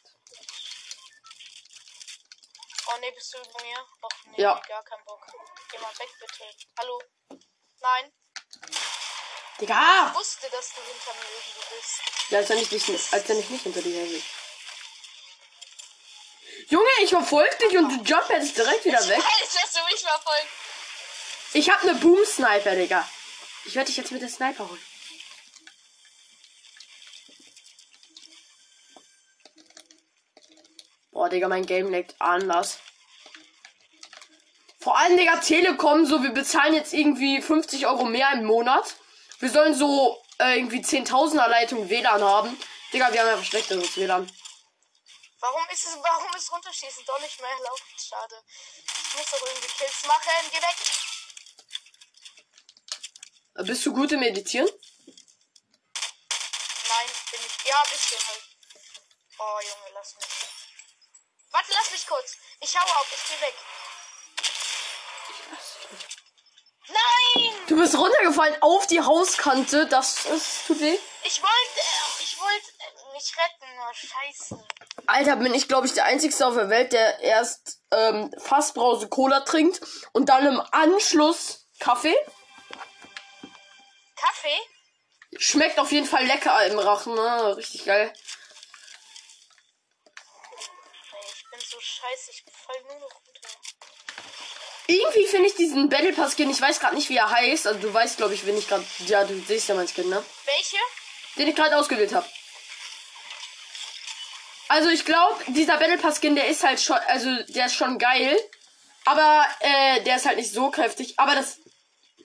Oh 2.91 2.97
nee, 3.01 3.11
bist 3.11 3.33
du 3.33 3.37
über 3.37 3.63
mir? 3.63 3.79
Och 4.01 4.11
nee, 4.25 4.41
Ja. 4.41 4.61
gar 4.67 4.83
kein 4.83 5.03
Bock. 5.05 5.25
Geh 5.71 5.77
mal 5.79 5.93
weg, 5.99 6.09
bitte. 6.19 6.43
Hallo? 6.79 7.01
Nein, 7.81 8.11
Digga! 9.61 10.07
ich 10.09 10.15
wusste, 10.19 10.49
dass 10.49 10.69
du 10.73 10.81
hinter 10.81 11.13
mir 11.19 11.29
irgendwo 11.35 11.75
bist. 11.75 12.31
Ja, 12.31 12.37
als 12.39 12.49
wenn 12.49 12.57
ich, 12.59 12.69
dich, 12.69 13.13
als 13.13 13.27
wenn 13.29 13.39
ich 13.39 13.49
nicht 13.49 13.63
hinter 13.63 13.81
dir 13.81 13.93
her 13.93 14.09
will. 14.09 14.23
Junge, 16.69 16.89
ich 17.01 17.09
verfolge 17.09 17.55
dich 17.57 17.77
und 17.77 17.89
du 17.89 18.03
jump 18.03 18.29
jetzt 18.29 18.57
direkt 18.57 18.85
wieder 18.85 19.05
weg. 19.07 19.17
Alles, 19.23 19.53
dass 19.53 19.73
du 19.73 19.83
mich 19.85 20.01
verfolgt. 20.01 20.47
Ich 21.53 21.69
hab 21.69 21.83
ne 21.83 21.95
Boom-Sniper, 21.95 22.75
Digga. 22.75 23.09
Ich 23.65 23.75
werde 23.75 23.87
dich 23.87 23.97
jetzt 23.97 24.11
mit 24.11 24.21
der 24.21 24.29
Sniper 24.29 24.69
holen. 24.69 24.85
Boah, 31.19 31.27
Digga, 31.27 31.49
mein 31.49 31.65
Game 31.65 31.91
leckt 31.91 32.15
anders. 32.19 32.79
Vor 34.79 34.97
allem, 34.97 35.17
Digga, 35.17 35.41
Telekom, 35.41 36.05
so, 36.05 36.23
wir 36.23 36.29
bezahlen 36.29 36.73
jetzt 36.73 36.93
irgendwie 36.93 37.41
50 37.41 37.87
Euro 37.87 38.05
mehr 38.05 38.31
im 38.31 38.45
Monat. 38.45 38.95
Wir 39.39 39.49
sollen 39.49 39.75
so 39.75 40.23
äh, 40.39 40.55
irgendwie 40.55 40.79
10.000er 40.79 41.49
Leitung 41.49 41.89
WLAN 41.89 42.23
haben. 42.23 42.57
Digga, 42.93 43.11
wir 43.11 43.19
haben 43.19 43.31
einfach 43.31 43.43
schlechteres 43.43 43.97
WLAN. 43.97 44.31
Warum 45.41 45.61
ist 45.73 45.87
es, 45.87 45.97
warum 46.01 46.33
ist 46.37 46.49
Runterschießen 46.53 47.03
doch 47.05 47.19
nicht 47.19 47.37
mehr 47.41 47.49
erlaubt? 47.49 47.83
Schade. 47.97 48.41
Ich 48.87 49.15
muss 49.17 49.29
doch 49.29 49.45
irgendwie 49.45 49.67
Kills 49.77 50.05
machen. 50.07 50.49
Geh 50.53 50.61
weg. 50.61 50.77
Äh, 53.55 53.63
Bist 53.65 53.85
du 53.85 53.93
gut 53.93 54.13
im 54.13 54.21
Meditieren? 54.21 54.69
Nein, 54.69 54.79
bin 57.29 57.41
ich. 57.45 57.57
Ja, 57.69 57.75
ein 57.83 57.89
bisschen 57.91 58.25
halt. 58.25 58.43
Oh, 59.37 59.59
Junge, 59.59 59.91
lass 59.93 60.15
mich. 60.15 60.38
Warte, 61.51 61.71
lass 61.73 61.91
mich 61.91 62.07
kurz. 62.07 62.37
Ich 62.61 62.79
hau 62.79 62.83
ab, 62.83 63.05
ich 63.11 63.23
geh 63.29 63.41
weg. 63.45 63.55
Nein! 66.87 67.53
Du 67.67 67.77
bist 67.77 67.95
runtergefallen 67.95 68.61
auf 68.61 68.87
die 68.87 69.01
Hauskante. 69.01 69.85
Das, 69.87 70.23
das 70.23 70.65
tut 70.65 70.79
weh. 70.79 70.97
Ich 71.23 71.41
wollte, 71.41 71.79
ich 72.19 72.39
wollte 72.39 72.67
mich 73.13 73.33
retten. 73.37 73.79
Oh, 73.79 73.93
scheiße. 73.93 74.67
Alter, 75.07 75.35
bin 75.35 75.53
ich, 75.53 75.67
glaube 75.67 75.87
ich, 75.87 75.93
der 75.93 76.05
Einzige 76.05 76.45
auf 76.45 76.55
der 76.55 76.69
Welt, 76.69 76.93
der 76.93 77.19
erst 77.19 77.81
ähm, 77.91 78.33
Fassbrause 78.39 79.07
Cola 79.07 79.41
trinkt 79.41 79.81
und 80.13 80.29
dann 80.29 80.45
im 80.45 80.61
Anschluss 80.71 81.67
Kaffee. 81.79 82.15
Kaffee? 84.15 84.59
Schmeckt 85.37 85.79
auf 85.79 85.91
jeden 85.91 86.07
Fall 86.07 86.25
lecker 86.25 86.65
im 86.65 86.79
Rachen, 86.79 87.13
ne? 87.13 87.55
Richtig 87.55 87.85
geil. 87.85 88.11
Ey, 90.03 91.25
ich 91.33 91.49
bin 91.51 91.59
so 91.59 91.79
scheiße. 91.79 92.31
Ich 92.31 92.43
fall 92.65 92.81
nur 92.83 92.99
noch 92.99 93.15
runter. 93.15 93.49
Irgendwie 94.89 95.25
finde 95.27 95.47
ich 95.47 95.53
diesen 95.53 95.87
Battle 95.87 96.11
Pass 96.13 96.35
Skin, 96.35 96.49
ich 96.49 96.59
weiß 96.59 96.79
gerade 96.79 96.95
nicht, 96.95 97.09
wie 97.09 97.17
er 97.17 97.29
heißt. 97.29 97.67
Also 97.67 97.79
du 97.79 97.93
weißt, 97.93 98.17
glaube 98.17 98.33
ich, 98.33 98.47
wenn 98.47 98.57
ich 98.57 98.67
gerade. 98.67 98.83
Ja, 99.05 99.23
du 99.23 99.39
siehst 99.39 99.69
ja 99.69 99.75
mein 99.75 99.87
Skin, 99.87 100.09
ne? 100.09 100.25
Welche? 100.45 100.77
Den 101.35 101.47
ich 101.47 101.55
gerade 101.55 101.77
ausgewählt 101.77 102.11
habe. 102.11 102.25
Also 104.67 104.89
ich 104.89 105.05
glaube, 105.05 105.43
dieser 105.49 105.77
Battle 105.77 105.99
Pass 105.99 106.19
Skin, 106.19 106.33
der 106.33 106.47
ist 106.47 106.63
halt 106.63 106.81
schon, 106.81 106.97
also 107.07 107.29
der 107.49 107.67
ist 107.67 107.75
schon 107.75 107.99
geil. 107.99 108.35
Aber 109.05 109.45
äh, 109.59 110.01
der 110.01 110.15
ist 110.15 110.25
halt 110.25 110.37
nicht 110.37 110.51
so 110.51 110.71
kräftig. 110.71 111.19
Aber 111.19 111.35
das. 111.35 111.59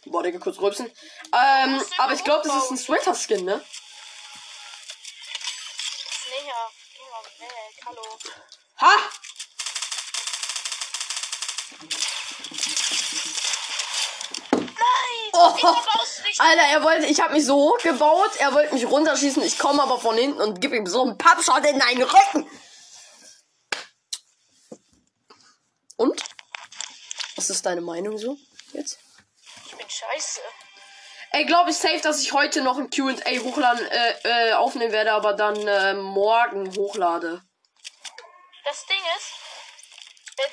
Boah, 0.07 0.23
Digga, 0.23 0.39
kurz 0.39 0.59
rülpsen. 0.59 0.87
Ähm, 0.87 1.85
aber 1.99 2.15
ich 2.15 2.25
glaube, 2.25 2.49
das 2.49 2.65
ist 2.65 2.71
ein 2.71 2.79
Sweater 2.79 3.15
Skin, 3.15 3.45
ne? 3.45 3.57
Ist 3.57 3.67
näher. 6.31 6.71
Geh 6.95 7.03
mal 7.11 7.25
weg. 7.41 7.85
Hallo. 7.85 8.19
Ha! 8.81 8.97
Nein! 14.53 15.31
Oh. 15.33 15.53
Wieso 15.57 15.73
baust 15.73 16.19
du 16.19 16.23
nicht? 16.23 16.34
Alter, 16.45 16.63
er 16.63 16.83
wollte, 16.83 17.07
ich 17.07 17.21
habe 17.21 17.33
mich 17.33 17.47
so 17.47 17.55
hochgebaut, 17.55 18.37
er 18.39 18.53
wollte 18.53 18.75
mich 18.75 18.87
runterschießen, 18.87 19.43
ich 19.43 19.59
komme 19.59 19.83
aber 19.83 19.99
von 19.99 20.17
hinten 20.17 20.43
und 20.43 20.61
gib 20.61 20.73
ihm 20.73 20.87
so 20.87 21.03
einen 21.03 21.17
Pappshot 21.17 21.65
in 21.65 21.79
deinen 21.79 22.03
Rücken. 22.03 22.51
Und? 25.97 26.23
Was 27.37 27.49
ist 27.49 27.65
deine 27.65 27.81
Meinung 27.81 28.19
so 28.19 28.37
jetzt? 28.73 28.99
Ich 29.67 29.75
bin 29.75 29.89
scheiße. 29.89 30.41
Ey, 31.31 31.47
glaube 31.47 31.71
ich 31.71 31.77
safe, 31.77 32.01
dass 32.01 32.23
ich 32.23 32.33
heute 32.33 32.63
noch 32.63 32.77
ein 32.79 32.91
Q&A 32.91 33.39
hochladen, 33.41 33.87
äh, 33.87 34.51
äh, 34.51 34.53
aufnehmen 34.53 34.93
werde, 34.93 35.13
aber 35.13 35.33
dann 35.33 35.57
äh, 35.57 35.95
morgen 35.95 36.77
hochlade. 36.77 37.43
Das 38.65 38.87
Ding 38.87 39.03
ist, 39.17 39.34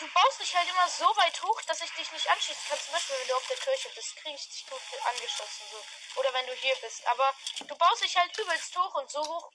du 0.01 0.07
baust 0.13 0.41
dich 0.41 0.55
halt 0.55 0.67
immer 0.67 0.89
so 0.89 1.05
weit 1.17 1.41
hoch, 1.43 1.61
dass 1.63 1.79
ich 1.81 1.91
dich 1.91 2.11
nicht 2.11 2.27
anschießen 2.29 2.63
kann. 2.67 2.79
Zum 2.83 2.93
Beispiel, 2.93 3.15
wenn 3.19 3.27
du 3.27 3.35
auf 3.35 3.47
der 3.47 3.57
Kirche 3.57 3.89
bist, 3.95 4.15
krieg 4.17 4.33
ich 4.35 4.49
dich 4.49 4.65
gut 4.67 4.81
angeschossen. 5.13 5.65
So. 5.71 6.19
Oder 6.19 6.33
wenn 6.33 6.47
du 6.47 6.53
hier 6.53 6.75
bist. 6.81 7.05
Aber 7.07 7.33
du 7.59 7.75
baust 7.75 8.03
dich 8.03 8.17
halt 8.17 8.35
übelst 8.37 8.75
hoch 8.75 8.95
und 8.95 9.09
so 9.11 9.21
hoch. 9.23 9.51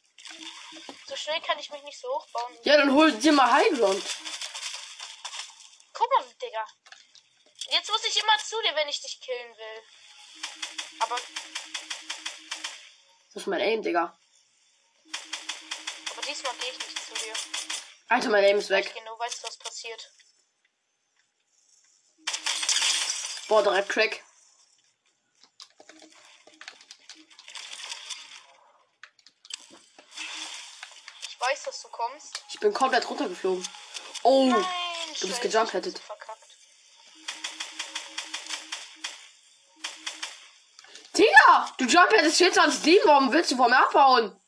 So 1.06 1.16
schnell 1.16 1.40
kann 1.42 1.58
ich 1.58 1.70
mich 1.70 1.82
nicht 1.82 1.98
so 2.00 2.08
hoch 2.08 2.26
bauen. 2.28 2.58
Ja, 2.62 2.76
dann 2.76 2.92
hol 2.92 3.12
dir 3.12 3.32
mal 3.32 3.50
High 3.50 3.78
Ground. 3.78 4.04
Guck 5.92 6.10
mal, 6.10 6.24
Digga. 6.40 6.66
Jetzt 7.70 7.90
muss 7.90 8.04
ich 8.04 8.16
immer 8.16 8.38
zu 8.38 8.60
dir, 8.62 8.74
wenn 8.76 8.88
ich 8.88 9.00
dich 9.00 9.20
killen 9.20 9.56
will. 9.56 9.82
Aber, 11.00 11.16
Das 13.34 13.42
ist 13.42 13.46
mein 13.46 13.60
Aim, 13.60 13.82
Digga. 13.82 14.16
aber 16.12 16.22
diesmal 16.22 16.54
gehe 16.56 16.70
ich 16.70 16.78
nicht 16.78 17.06
zu 17.06 17.14
dir. 17.14 17.32
Alter, 18.08 18.28
mein 18.28 18.44
Aim 18.44 18.58
ist 18.58 18.70
weg. 18.70 18.94
genau 18.94 19.18
weiß, 19.18 19.42
was 19.42 19.56
passiert. 19.58 20.10
Boah, 23.48 23.62
direkt 23.62 23.88
Crack. 23.88 24.24
Ich 31.28 31.40
weiß, 31.40 31.62
dass 31.64 31.82
du 31.82 31.88
kommst. 31.88 32.42
Ich 32.52 32.58
bin 32.58 32.74
komplett 32.74 33.08
runtergeflogen. 33.08 33.66
Oh, 34.24 34.46
Nein, 34.46 34.64
du 35.20 35.28
bist 35.28 35.40
Verkackt. 36.00 36.42
Digga, 41.16 41.74
du 41.78 41.84
jump 41.84 42.10
hättest 42.10 42.38
24 42.38 42.82
warum 43.06 43.32
willst 43.32 43.52
du 43.52 43.56
von 43.56 43.70
mir 43.70 43.78
abhauen? 43.78 44.40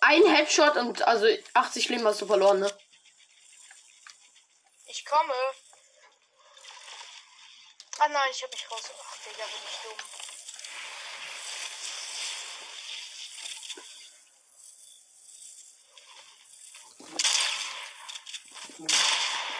Ein 0.00 0.26
Headshot 0.26 0.76
und 0.76 1.02
also 1.02 1.26
80 1.54 1.88
Leben 1.88 2.04
hast 2.04 2.20
du 2.20 2.26
verloren, 2.26 2.60
ne? 2.60 2.70
Komme. 5.12 5.34
Ah 7.98 8.08
nein, 8.08 8.30
ich 8.32 8.42
hab 8.42 8.50
mich 8.50 8.70
raus. 8.70 8.90
Ach, 8.98 9.16
Digga, 9.26 9.44
bin 9.44 9.62
ich 9.68 9.78
dumm. 9.82 9.98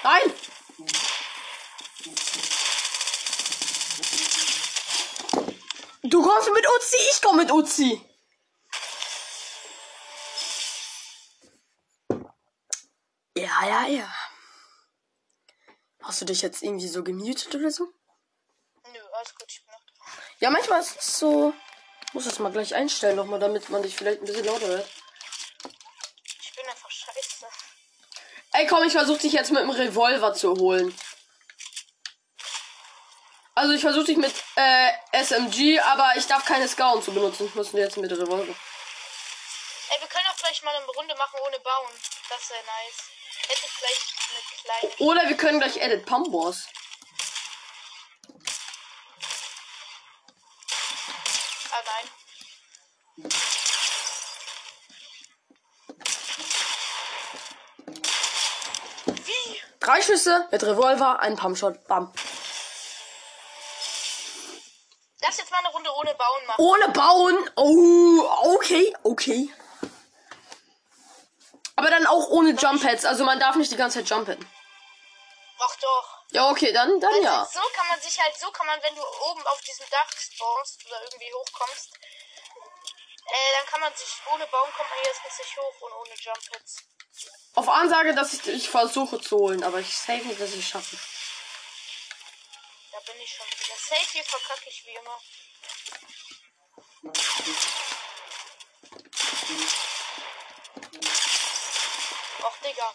Nein! 0.05 0.35
Du 6.05 6.23
kommst 6.23 6.51
mit 6.51 6.67
Uzi, 6.67 6.97
ich 7.11 7.21
komm 7.21 7.37
mit 7.37 7.51
Uzi. 7.51 8.01
Ja, 13.37 13.67
ja, 13.67 13.87
ja. 13.87 14.22
Hast 16.13 16.21
du 16.21 16.27
dich 16.27 16.43
jetzt 16.43 16.63
irgendwie 16.63 16.89
so 16.89 17.03
gemutet 17.03 17.55
oder 17.55 17.71
so? 17.71 17.85
Nö, 18.93 19.01
alles 19.15 19.35
gut, 19.35 19.47
ich 19.49 19.65
bin 19.65 19.73
noch. 19.73 19.81
Ja, 20.41 20.51
manchmal 20.51 20.83
ist 20.83 21.01
es 21.01 21.19
so. 21.19 21.55
Ich 22.07 22.13
muss 22.13 22.27
das 22.27 22.39
mal 22.39 22.53
gleich 22.53 22.75
einstellen 22.75 23.17
nochmal, 23.17 23.41
damit 23.41 23.71
man 23.71 23.83
dich 23.83 23.97
vielleicht 23.97 24.21
ein 24.21 24.27
bisschen 24.27 24.45
lauter 24.45 24.67
hört. 24.67 24.91
Ich 26.43 26.55
bin 26.55 26.67
einfach 26.67 26.91
scheiße. 26.91 27.47
Ey, 28.53 28.67
komm, 28.67 28.85
ich 28.85 28.93
versuche 28.93 29.21
dich 29.21 29.33
jetzt 29.33 29.53
mit 29.53 29.63
dem 29.63 29.71
Revolver 29.71 30.35
zu 30.35 30.55
holen. 30.57 30.95
Also 33.55 33.73
ich 33.73 33.81
versuche 33.81 34.05
dich 34.05 34.19
mit 34.19 34.35
äh, 34.57 34.93
SMG, 35.13 35.81
aber 35.81 36.13
ich 36.17 36.27
darf 36.27 36.45
keine 36.45 36.69
Scout 36.69 37.01
zu 37.01 37.15
benutzen. 37.15 37.47
Ich 37.47 37.55
muss 37.55 37.73
jetzt 37.73 37.97
mit 37.97 38.13
Revolver. 38.13 38.53
Ey, 38.53 40.01
wir 40.03 40.09
können 40.09 40.27
auch 40.31 40.37
vielleicht 40.37 40.63
mal 40.63 40.77
eine 40.77 40.85
Runde 40.85 41.15
machen 41.15 41.41
ohne 41.47 41.59
Bauen. 41.61 41.93
Das 42.29 42.51
wäre 42.51 42.61
nice. 42.67 43.49
Hätte 43.49 43.63
ich 43.65 43.73
vielleicht 43.73 44.22
Oder 44.99 45.29
wir 45.29 45.37
können 45.37 45.59
gleich 45.61 45.77
Edit 45.79 46.07
Pump 46.07 46.33
Wars. 46.33 46.69
Ah, 51.71 51.83
nein. 51.85 53.31
Wie? 59.25 59.61
Drei 59.81 60.03
Schüsse 60.03 60.49
mit 60.51 60.63
Revolver, 60.63 61.21
ein 61.21 61.37
Pumpshot, 61.37 61.87
bam. 61.87 62.13
Lass 65.21 65.39
jetzt 65.39 65.51
mal 65.51 65.59
eine 65.59 65.69
Runde 65.69 65.91
ohne 65.95 66.15
Bauen 66.15 66.47
machen. 66.47 66.63
Ohne 66.63 66.89
Bauen. 66.89 67.51
Oh, 67.57 68.55
okay, 68.55 68.95
okay. 69.03 69.53
Dann 71.93 72.07
auch 72.07 72.29
ohne 72.29 72.53
Jump 72.53 72.83
Pads. 72.83 73.05
Also 73.05 73.23
man 73.23 73.39
darf 73.39 73.55
nicht 73.57 73.71
die 73.71 73.77
ganze 73.77 73.99
Zeit 73.99 74.09
jumpen. 74.09 74.51
Ach 75.61 75.77
doch. 75.77 76.19
Ja, 76.31 76.49
okay, 76.49 76.73
dann, 76.73 76.99
dann 76.99 77.13
Also 77.13 77.23
ja. 77.23 77.45
So 77.45 77.61
kann 77.75 77.87
man 77.87 78.01
sich 78.01 78.19
halt, 78.19 78.35
so 78.39 78.51
kann 78.51 78.67
man, 78.67 78.83
wenn 78.83 78.95
du 78.95 79.03
oben 79.03 79.47
auf 79.47 79.61
diesem 79.61 79.85
Dach 79.91 80.09
spawnst 80.19 80.87
oder 80.87 81.03
irgendwie 81.05 81.31
hochkommst, 81.35 81.91
äh, 81.93 83.53
dann 83.59 83.67
kann 83.67 83.81
man 83.83 83.95
sich, 83.95 84.09
ohne 84.33 84.47
Baum 84.47 84.71
kommt 84.75 84.89
man 84.89 84.99
erstens 85.05 85.39
nicht 85.39 85.55
hoch 85.59 85.81
und 85.83 85.93
ohne 85.93 86.15
Jump 86.15 86.43
Hits. 86.55 86.77
Auf 87.57 87.69
Ansage, 87.69 88.15
dass 88.15 88.33
ich, 88.33 88.47
ich 88.47 88.71
versuche 88.71 89.21
zu 89.21 89.37
holen, 89.37 89.63
aber 89.63 89.81
ich 89.81 89.95
safe 89.95 90.27
nicht, 90.27 90.41
dass 90.41 90.55
ich 90.55 90.61
es 90.61 90.69
schaffe. 90.71 90.97
Da 92.91 93.01
bin 93.01 93.21
ich 93.21 93.37
schon 93.37 93.47
wieder. 93.49 93.77
Safe 93.77 94.13
hier 94.13 94.25
verkacke 94.25 94.71
ich 94.71 94.87
wie 94.87 94.95
immer. 94.95 95.21
Och, 102.45 102.59
Digga. 102.65 102.95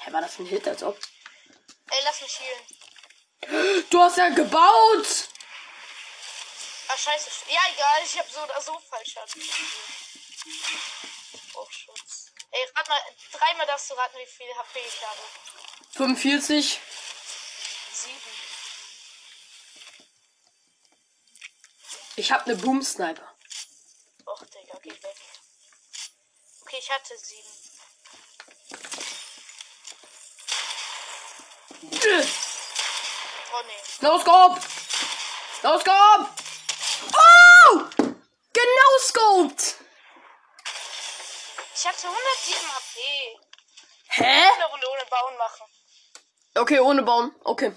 Hä, 0.00 0.12
war 0.12 0.20
das 0.20 0.38
ein 0.38 0.46
Hit, 0.46 0.68
als 0.68 0.82
ob? 0.82 0.98
Ey, 1.90 2.04
lass 2.04 2.20
mich 2.20 2.40
healen. 2.40 3.84
Du 3.90 4.00
hast 4.00 4.16
ja 4.16 4.28
gebaut! 4.28 5.06
Ah, 6.88 6.96
scheiße. 6.96 7.30
Ja, 7.48 7.60
egal. 7.74 8.04
Ich 8.04 8.18
hab 8.18 8.30
so 8.30 8.42
oder 8.42 8.60
so 8.60 8.78
falsch 8.90 9.14
Oh, 11.54 11.66
Schutz. 11.70 12.32
Ey, 12.50 12.64
rat 12.76 12.88
mal. 12.88 13.00
Dreimal 13.32 13.66
darfst 13.66 13.90
du 13.90 13.94
raten, 13.94 14.18
wie 14.18 14.26
viel 14.26 14.54
HP 14.56 14.80
ich 14.80 15.06
habe. 15.06 15.20
45. 15.96 16.80
Sieben. 17.92 18.18
Ich 22.16 22.30
habe 22.32 22.44
eine 22.44 22.56
Boom 22.56 22.82
Sniper. 22.82 23.34
Och, 24.26 24.44
Digga, 24.46 24.78
geh 24.82 24.90
weg. 24.90 25.23
Okay, 26.64 26.78
ich 26.78 26.90
hatte 26.90 27.16
sieben. 27.18 27.48
Oh, 33.52 33.62
nee. 33.66 33.82
No 34.00 34.18
Scope! 34.18 34.60
No 35.62 35.78
Scope! 35.78 36.28
Oh! 37.12 37.84
Genau 38.52 38.98
scoped! 38.98 39.76
Ich 41.74 41.86
hatte 41.86 42.08
107 42.08 42.72
HP. 42.74 43.38
Hä? 44.08 44.50
Eine 44.54 44.64
Runde 44.66 44.86
ohne 44.90 45.04
Bauen 45.10 45.36
machen. 45.36 45.66
Okay, 46.54 46.80
ohne 46.80 47.02
bauen. 47.02 47.34
Okay. 47.44 47.72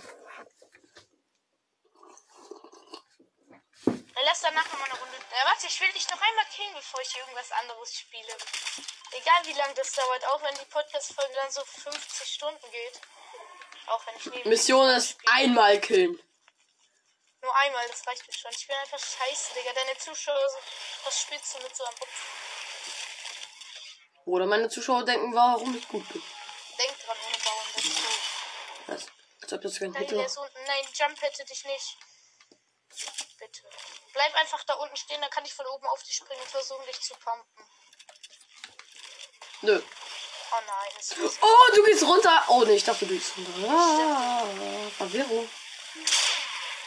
Lass 4.28 4.42
danach 4.42 4.66
noch 4.66 4.80
mal 4.80 4.86
eine 4.86 5.00
Runde. 5.00 5.16
Ja, 5.32 5.46
warte, 5.46 5.68
ich 5.68 5.80
will 5.80 5.92
dich 5.94 6.08
noch 6.10 6.22
einmal 6.22 6.46
killen, 6.54 6.74
bevor 6.74 7.02
ich 7.02 7.16
irgendwas 7.16 7.50
anderes 7.52 7.94
spiele. 7.96 8.36
Egal 9.12 9.46
wie 9.46 9.54
lange 9.54 9.74
das 9.76 9.94
dauert, 9.94 10.26
auch 10.26 10.42
wenn 10.44 10.56
die 10.56 10.66
Podcast-Folge 10.66 11.34
dann 11.34 11.52
so 11.52 11.64
50 11.64 12.28
Stunden 12.28 12.72
geht. 12.72 13.02
Auch 13.88 14.06
wenn 14.06 14.16
ich 14.18 14.26
neben 14.26 14.50
Mission 14.50 14.90
ist 14.90 15.18
einmal 15.28 15.80
killen. 15.80 16.20
Nur 17.42 17.56
einmal, 17.56 17.88
das 17.88 18.06
reicht 18.06 18.28
mir 18.28 18.34
schon. 18.34 18.52
Ich 18.52 18.68
bin 18.68 18.76
einfach 18.76 19.00
scheiße, 19.00 19.54
Digga. 19.54 19.72
Deine 19.74 19.98
Zuschauer 19.98 20.50
sind. 20.50 20.64
Was 21.06 21.22
spielst 21.22 21.54
du 21.56 21.64
mit 21.64 21.74
so 21.74 21.86
einem 21.86 21.96
Opfer? 21.96 22.28
Oder 24.26 24.46
meine 24.46 24.68
Zuschauer 24.68 25.06
denken, 25.06 25.34
warum 25.34 25.78
ich 25.78 25.88
gut 25.88 26.08
bin. 26.10 26.22
Denk 26.78 27.00
dran, 27.06 27.18
ohne 27.26 27.38
Bauen, 27.46 27.66
das 27.76 27.86
ist 27.86 27.98
so. 27.98 28.04
Was? 28.88 29.06
Als 29.42 29.54
ob 29.54 29.62
das 29.62 29.80
kein 29.80 29.92
Nein, 29.92 30.04
Hit 30.04 30.18
war. 30.18 30.50
Nein, 30.66 30.86
Jump 30.94 31.22
hätte 31.22 31.46
dich 31.46 31.64
nicht. 31.64 31.98
Bitte. 33.40 33.70
Bleib 34.18 34.34
einfach 34.34 34.64
da 34.64 34.74
unten 34.74 34.98
stehen, 34.98 35.22
dann 35.22 35.30
kann 35.30 35.46
ich 35.46 35.54
von 35.54 35.68
oben 35.68 35.86
auf 35.86 36.02
dich 36.02 36.16
springen 36.16 36.42
und 36.42 36.50
versuchen, 36.50 36.84
dich 36.88 37.00
zu 37.00 37.14
pumpen. 37.14 37.66
Nö. 39.62 39.80
Oh 39.80 40.56
nein, 40.66 40.92
das 40.96 41.12
ist 41.12 41.38
Oh, 41.40 41.76
du 41.76 41.84
gehst 41.84 42.02
runter. 42.02 42.44
Oh, 42.48 42.64
nee, 42.64 42.78
ich 42.78 42.84
dachte, 42.84 43.06
du 43.06 43.14
gehst 43.14 43.38
runter. 43.38 43.70
Ah, 43.70 44.44
Verwirrung. 44.98 45.48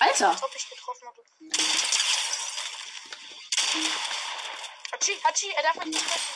Alter. 0.01 0.31
als 0.31 0.43
ob 0.43 0.57
ich 0.57 0.71
getroffen 0.71 1.07
habe. 1.07 1.23
Hachi, 4.93 5.21
Hachi, 5.23 5.51
er 5.53 5.63
darf 5.63 5.77
mich 5.77 5.87
nicht 5.87 6.09
treffen. 6.09 6.35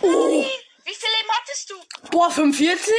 Wie 0.00 0.94
viel 0.94 1.08
Leben 1.18 1.30
hattest 1.30 1.70
du? 1.70 1.74
Boah, 2.10 2.27
45? 2.38 2.94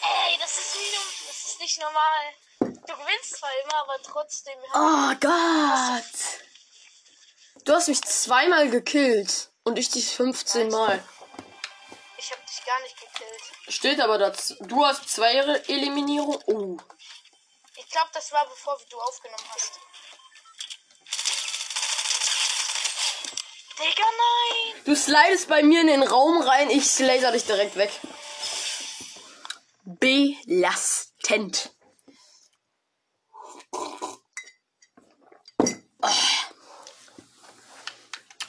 Ey, 0.00 0.38
das 0.38 0.56
ist, 0.56 0.76
nie, 0.76 1.26
das 1.26 1.44
ist 1.44 1.58
nicht 1.58 1.80
normal. 1.80 2.22
Du 2.60 2.96
gewinnst 2.96 3.36
zwar 3.36 3.50
immer, 3.64 3.74
aber 3.82 4.00
trotzdem. 4.00 4.56
Oh 4.74 5.12
Gott. 5.18 6.04
Du 7.64 7.72
hast 7.72 7.88
mich 7.88 8.00
zweimal 8.02 8.70
gekillt. 8.70 9.48
Und 9.64 9.76
ich 9.76 9.90
dich 9.90 10.14
15 10.14 10.68
Mal. 10.68 11.02
Ich 12.16 12.30
hab 12.30 12.46
dich 12.46 12.64
gar 12.64 12.80
nicht 12.82 13.00
gekillt. 13.00 13.42
Steht 13.66 14.00
aber 14.00 14.18
dazu. 14.18 14.54
Du 14.60 14.86
hast 14.86 15.08
zwei 15.08 15.34
Eliminierung. 15.66 16.40
Oh. 16.46 16.76
Ich 17.74 17.88
glaube, 17.90 18.10
das 18.12 18.30
war 18.30 18.46
bevor 18.48 18.78
du 18.88 19.00
aufgenommen 19.00 19.48
hast. 19.52 19.80
Digga, 23.78 24.04
nein! 24.04 24.82
Du 24.84 24.94
slidest 24.94 25.48
bei 25.48 25.62
mir 25.62 25.80
in 25.80 25.86
den 25.86 26.02
Raum 26.02 26.42
rein. 26.42 26.70
Ich 26.70 26.98
laser 26.98 27.32
dich 27.32 27.44
direkt 27.44 27.76
weg. 27.76 27.90
Belastend. 29.84 31.70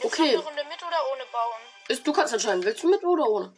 Okay. 0.01 0.35
Runde 0.35 0.63
mit 0.65 0.83
oder 0.83 1.11
ohne 1.11 1.25
bauen? 1.31 1.61
Ist, 1.87 2.05
du 2.05 2.13
kannst 2.13 2.33
entscheiden. 2.33 2.63
Willst 2.63 2.83
du 2.83 2.89
mit 2.89 3.03
oder 3.03 3.25
ohne? 3.25 3.53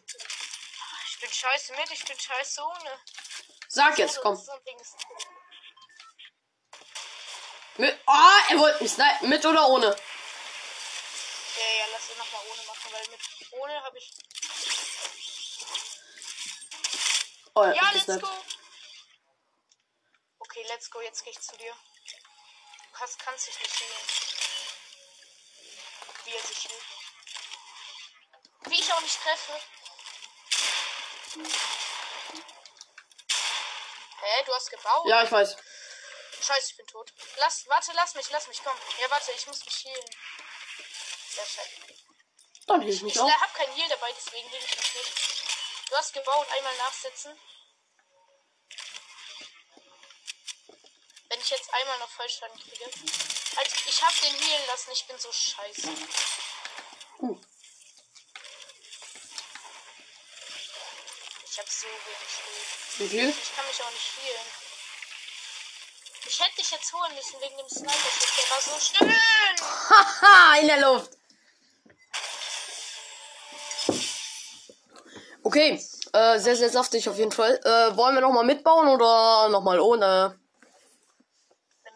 Ich 1.10 1.20
bin 1.20 1.30
scheiße 1.32 1.74
mit, 1.74 1.92
ich 1.92 2.06
bin 2.06 2.20
scheiße 2.20 2.62
ohne. 2.62 3.00
Sag 3.68 3.98
jetzt, 3.98 4.22
komm. 4.22 4.40
Mit. 7.78 7.98
Ah, 8.06 8.40
er 8.50 8.60
wollte 8.60 8.84
mich 8.84 8.92
snipen. 8.92 9.30
Mit 9.30 9.46
oder 9.46 9.68
ohne? 9.68 9.96
Ja, 11.96 12.02
ja, 12.02 12.08
lass 12.08 12.10
ihn 12.10 12.18
nochmal 12.18 12.42
ohne 12.52 12.64
machen, 12.64 12.92
weil 12.92 13.08
mit 13.08 13.52
ohne 13.52 13.84
habe 13.84 13.98
ich. 13.98 14.12
Oh, 17.54 17.64
Ja, 17.64 17.92
mich 17.94 18.08
let's 18.08 18.22
go! 18.22 18.30
Okay, 20.40 20.66
let's 20.68 20.92
go, 20.92 21.02
jetzt 21.02 21.24
geh 21.24 21.30
ich 21.30 21.40
zu 21.40 21.56
dir. 21.58 21.72
Du 21.72 22.98
kannst, 22.98 23.20
kannst 23.20 23.48
dich 23.48 23.60
nicht 23.60 23.80
healen. 23.80 24.08
Wie 26.26 26.36
er 26.36 26.42
sich 26.42 26.70
healt. 26.70 26.84
Wie 28.66 28.80
ich 28.80 28.94
auch 28.94 29.02
nicht 29.02 29.22
treffe. 29.22 29.60
Hä, 34.22 34.44
du 34.46 34.54
hast 34.54 34.70
gebaut? 34.70 35.08
Ja, 35.08 35.24
ich 35.24 35.32
weiß. 35.32 35.56
Scheiße, 36.42 36.72
ich 36.72 36.78
bin 36.78 36.88
tot. 36.88 37.14
Lass, 37.38 37.68
warte, 37.68 37.92
lass 37.94 38.16
mich, 38.16 38.30
lass 38.32 38.48
mich, 38.48 38.62
komm. 38.64 38.78
Ja, 39.00 39.10
warte, 39.10 39.32
ich 39.32 39.48
muss 39.48 39.64
mich 39.66 39.86
healen. 39.86 40.16
Dann 42.68 42.82
hielt 42.82 42.96
ich 42.96 43.02
mich 43.04 43.16
Ich 43.16 43.22
auch. 43.22 43.30
hab 43.30 43.54
kein 43.54 43.72
Heal 43.74 43.90
dabei, 43.90 44.12
deswegen 44.18 44.52
will 44.52 44.60
ich 44.60 44.76
nicht. 44.96 45.90
Du 45.90 45.96
hast 45.96 46.14
gebaut, 46.14 46.48
einmal 46.52 46.76
nachsetzen. 46.78 47.38
Wenn 51.30 51.40
ich 51.40 51.50
jetzt 51.50 51.74
einmal 51.74 52.00
noch 52.00 52.10
Vollschaden 52.10 52.60
kriege. 52.60 52.86
Also, 52.86 53.76
ich 53.88 54.02
hab 54.02 54.20
den 54.22 54.34
healen 54.36 54.68
lassen, 54.68 54.92
ich 54.92 55.06
bin 55.06 55.18
so 55.20 55.32
scheiße. 55.32 55.90
Uh. 57.20 57.40
Ich 61.52 61.60
hab 61.60 61.70
so 61.70 61.88
wenig 61.88 62.34
Heal. 62.44 62.66
Wie 62.98 63.10
viel? 63.10 63.30
Ich 63.30 63.56
kann 63.56 63.66
mich 63.68 63.82
auch 63.82 63.92
nicht 63.92 64.12
healen. 64.18 64.48
Ich 66.28 66.40
hätte 66.40 66.56
dich 66.58 66.72
jetzt 66.72 66.92
holen 66.94 67.14
müssen 67.16 67.40
wegen 67.42 67.58
dem 67.58 67.70
Sniper. 67.70 67.94
Der 67.94 68.50
war 68.50 68.62
so 68.62 68.80
schön. 68.80 69.16
Haha, 69.90 70.58
in 70.60 70.68
der 70.68 70.78
Luft. 70.80 71.15
Okay, 75.56 75.82
äh, 76.12 76.38
sehr, 76.38 76.58
sehr 76.58 76.70
saftig 76.70 77.08
auf 77.08 77.18
jeden 77.18 77.32
Fall. 77.32 77.58
Äh, 77.64 77.96
wollen 77.96 78.14
wir 78.14 78.20
nochmal 78.20 78.44
mitbauen 78.44 78.90
oder 78.90 79.48
nochmal 79.48 79.80
ohne? 79.80 80.38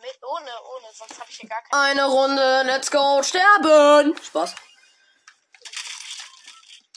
Mit, 0.01 0.17
ohne, 0.23 0.45
ohne, 0.45 0.87
sonst 0.93 1.19
habe 1.19 1.29
ich 1.29 1.39
hier 1.39 1.49
gar 1.49 1.61
keine. 1.63 1.83
Eine 1.83 2.05
Runde, 2.05 2.63
let's 2.63 2.89
go, 2.89 3.21
sterben. 3.21 4.15
Spaß. 4.23 4.55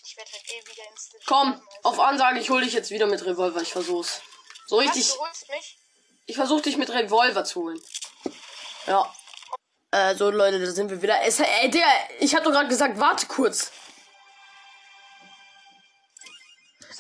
Ich 0.05 0.17
werde 0.17 0.31
halt 0.31 0.45
eh 0.53 0.71
wieder 0.71 0.89
ins 0.89 1.11
Komm, 1.27 1.61
auf 1.83 1.99
Ansage, 1.99 2.39
ich 2.39 2.49
hol 2.49 2.63
dich 2.63 2.75
jetzt 2.75 2.91
wieder 2.93 3.07
mit 3.07 3.27
Revolver. 3.27 3.61
Ich 3.61 3.73
versuch's. 3.73 4.21
So 4.69 4.77
Was, 4.77 4.85
richtig. 4.85 5.19
Ich 6.27 6.37
versuch 6.37 6.61
dich 6.61 6.77
mit 6.77 6.91
Revolver 6.91 7.43
zu 7.43 7.63
holen. 7.63 7.81
Ja. 8.87 9.13
Äh, 9.91 10.15
so 10.15 10.31
Leute, 10.31 10.65
da 10.65 10.71
sind 10.71 10.91
wir 10.91 11.03
wieder. 11.03 11.23
Es, 11.23 11.41
ey, 11.41 11.69
der, 11.69 11.85
ich 12.21 12.37
hab 12.37 12.45
doch 12.45 12.53
gerade 12.53 12.69
gesagt, 12.69 13.01
warte 13.01 13.27
kurz. 13.27 13.73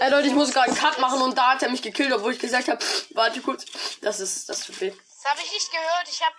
Ey 0.02 0.10
Leute, 0.10 0.26
ich 0.26 0.34
muss 0.34 0.52
gerade 0.52 0.66
einen 0.66 0.76
Cut 0.76 0.98
machen 0.98 1.22
und 1.22 1.38
da 1.38 1.50
hat 1.52 1.62
er 1.62 1.70
mich 1.70 1.80
gekillt, 1.80 2.12
obwohl 2.12 2.32
ich 2.32 2.40
gesagt 2.40 2.66
habe, 2.66 2.84
warte 3.10 3.40
kurz. 3.40 3.64
Das 4.00 4.18
ist, 4.18 4.48
das 4.48 4.66
tut 4.66 4.80
weh. 4.80 4.90
Das 4.90 5.30
habe 5.30 5.40
ich 5.42 5.52
nicht 5.52 5.70
gehört. 5.70 6.08
Ich 6.08 6.20
habe 6.20 6.34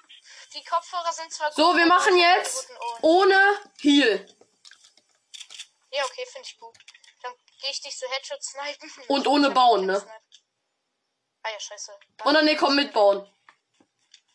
die 0.54 0.64
Kopfhörer 0.66 1.14
sind 1.14 1.32
zwar 1.32 1.50
So, 1.54 1.68
gut, 1.68 1.78
wir 1.78 1.86
aber 1.86 1.96
machen 1.96 2.18
jetzt 2.18 2.68
ohne 3.02 3.40
Heal. 3.80 4.28
Ja, 5.92 6.04
okay, 6.04 6.26
finde 6.30 6.46
ich 6.46 6.60
gut. 6.60 6.78
Dann 7.22 7.32
gehe 7.62 7.70
ich 7.70 7.80
dich 7.80 7.98
so 7.98 8.06
Headshot 8.10 8.44
snipen. 8.44 8.92
Und 9.08 9.28
ohne 9.28 9.50
bauen, 9.52 9.86
ne? 9.86 10.06
Ah 11.44 11.50
ja, 11.50 11.58
scheiße. 11.58 11.98
Und 12.26 12.34
dann, 12.34 12.44
nee, 12.44 12.58
komm 12.58 12.76
mitbauen. 12.76 13.26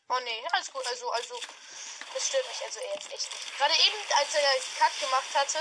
Oh 0.09 0.21
nee, 0.25 0.43
alles 0.53 0.73
gut. 0.73 0.87
Also, 0.87 1.11
also, 1.11 1.35
das 2.14 2.29
stört 2.29 2.49
mich 2.49 2.64
also 2.64 2.81
jetzt 2.95 3.12
echt 3.12 3.31
nicht. 3.31 3.59
Gerade 3.59 3.75
eben, 3.75 3.97
als 4.21 4.35
er 4.35 4.41
den 4.41 4.79
Cut 4.79 5.01
gemacht 5.01 5.35
hatte, 5.35 5.59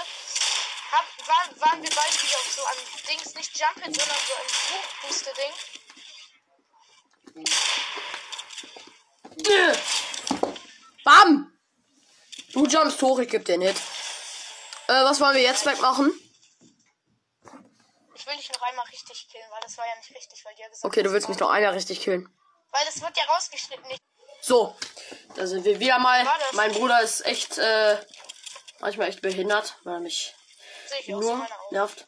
hab, 0.91 1.05
waren, 1.27 1.59
waren 1.59 1.81
wir 1.83 1.89
beide 1.89 2.13
wieder 2.13 2.39
so 2.55 2.63
an 2.65 2.77
Dings, 3.09 3.33
nicht 3.35 3.59
Jump 3.59 3.83
Hit, 3.83 3.95
sondern 3.95 4.17
so 4.27 4.33
ein 4.33 4.49
Hochbooster-Ding. 4.71 5.53
Bam! 11.03 11.53
Du 12.53 12.65
jumpst 12.65 13.01
hoch, 13.01 13.19
ich 13.19 13.29
geb 13.29 13.45
dir 13.45 13.57
nicht. 13.57 13.77
Äh, 14.87 15.03
was 15.03 15.19
wollen 15.19 15.35
wir 15.35 15.41
jetzt 15.41 15.65
wegmachen? 15.65 16.11
Ich 18.15 18.25
will 18.25 18.35
dich 18.35 18.49
noch 18.51 18.61
einmal 18.61 18.85
richtig 18.87 19.27
killen, 19.29 19.45
weil 19.51 19.59
das 19.61 19.77
war 19.77 19.85
ja 19.87 19.95
nicht 19.95 20.15
richtig, 20.15 20.43
weil 20.45 20.55
die 20.55 20.61
ja 20.61 20.67
gesagt 20.69 20.85
Okay, 20.85 21.03
du 21.03 21.11
willst 21.11 21.27
war- 21.27 21.31
mich 21.33 21.39
noch 21.39 21.49
einer 21.49 21.73
richtig 21.73 22.01
killen. 22.01 22.27
Weil 22.71 22.85
das 22.85 23.01
wird 23.01 23.15
ja 23.17 23.23
rausgeschnitten. 23.25 23.87
Nicht. 23.87 24.01
So, 24.41 24.75
da 25.35 25.47
sind 25.47 25.63
wir 25.65 25.79
wieder 25.79 25.99
mal. 25.99 26.25
War? 26.25 26.37
Mein 26.53 26.71
Bruder 26.73 27.01
ist 27.01 27.25
echt, 27.25 27.57
äh, 27.57 27.97
manchmal 28.79 29.09
echt 29.09 29.21
behindert, 29.21 29.75
weil 29.83 29.95
er 29.95 29.99
mich 29.99 30.33
nur 31.07 31.47
nervt. 31.71 32.07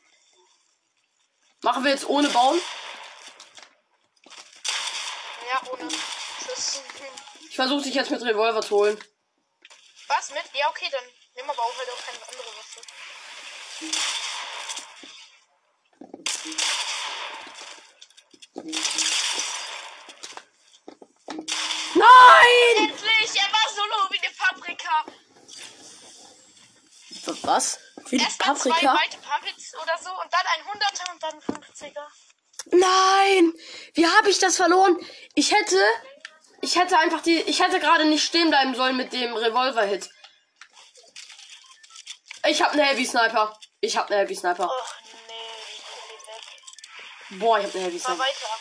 Machen 1.61 1.83
wir 1.83 1.91
jetzt 1.91 2.07
ohne 2.07 2.29
Bauen? 2.29 2.61
Ja, 5.51 5.61
ohne. 5.71 5.87
Tschüss. 5.87 6.81
Ich 7.49 7.55
versuche 7.55 7.83
dich 7.83 7.95
jetzt 7.95 8.11
mit 8.11 8.21
Revolver 8.21 8.61
zu 8.61 8.75
holen. 8.77 9.03
Was 10.07 10.31
mit? 10.31 10.43
Ja, 10.53 10.69
okay, 10.69 10.87
dann 10.91 11.03
nehmen 11.35 11.47
wir 11.47 11.53
aber 11.53 11.63
auch 11.63 11.77
halt 11.77 11.89
auch 11.89 12.05
keine 12.05 12.17
andere 12.29 12.47
Waffe. 12.57 12.81
Nein! 21.95 22.89
Endlich! 22.89 23.35
Er 23.35 23.51
war 23.51 23.69
so 23.75 23.83
low 23.83 24.09
wie 24.09 24.19
eine 24.19 24.33
Paprika. 24.35 25.05
Was? 27.43 27.79
Die 28.11 28.17
Erstmal 28.17 28.57
zwei 28.57 28.71
weite 28.71 29.17
Pumpets 29.17 29.75
oder 29.75 29.97
so 29.97 30.09
und 30.09 30.33
dann 30.33 30.41
ein 30.55 30.63
100er 30.65 31.11
und 31.11 31.23
dann 31.23 31.33
ein 31.35 31.63
50er. 31.63 32.07
Nein! 32.71 33.53
Wie 33.93 34.07
habe 34.07 34.29
ich 34.29 34.39
das 34.39 34.57
verloren? 34.57 34.97
Ich 35.35 35.51
hätte, 35.53 35.83
ich 36.61 36.75
hätte 36.75 36.97
einfach 36.97 37.21
die, 37.21 37.37
ich 37.41 37.61
hätte 37.61 37.79
gerade 37.79 38.05
nicht 38.05 38.25
stehen 38.25 38.49
bleiben 38.49 38.73
sollen 38.75 38.97
mit 38.97 39.13
dem 39.13 39.35
Revolver-Hit. 39.35 40.09
Ich 42.47 42.61
habe 42.61 42.73
einen 42.73 42.83
Heavy 42.83 43.05
Sniper. 43.05 43.57
Ich 43.81 43.95
habe 43.97 44.09
einen 44.09 44.19
Heavy 44.21 44.35
Sniper. 44.35 44.65
Och 44.65 44.95
nee, 45.27 45.33
weg. 46.27 47.39
Boah, 47.39 47.59
ich 47.59 47.65
habe 47.65 47.77
einen 47.77 47.85
Heavy 47.85 47.99
Fahr 47.99 48.15
Sniper. 48.15 48.29
weiter. 48.29 48.59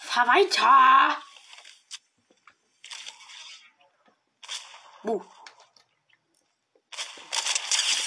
Fahr 0.00 0.26
weiter! 0.26 1.22
Buh. 5.04 5.24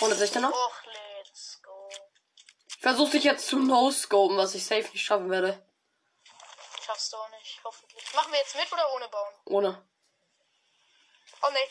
116er. 0.05 0.49
Och, 0.49 0.83
let's 0.85 1.61
go. 1.61 1.89
Ich 2.67 2.77
versuche 2.79 3.11
dich 3.11 3.23
jetzt 3.23 3.47
zu 3.47 3.57
no-scopen, 3.57 4.37
was 4.37 4.55
ich 4.55 4.65
safe 4.65 4.89
nicht 4.91 5.03
schaffen 5.03 5.29
werde. 5.29 5.65
Schaffst 6.85 7.11
du 7.13 7.17
auch 7.17 7.29
nicht, 7.29 7.59
hoffentlich. 7.63 8.13
Machen 8.13 8.31
wir 8.31 8.39
jetzt 8.39 8.55
mit 8.55 8.71
oder 8.71 8.93
ohne 8.93 9.07
bauen? 9.09 9.33
Ohne. 9.45 9.87
Oh 11.41 11.51
nee. 11.51 11.69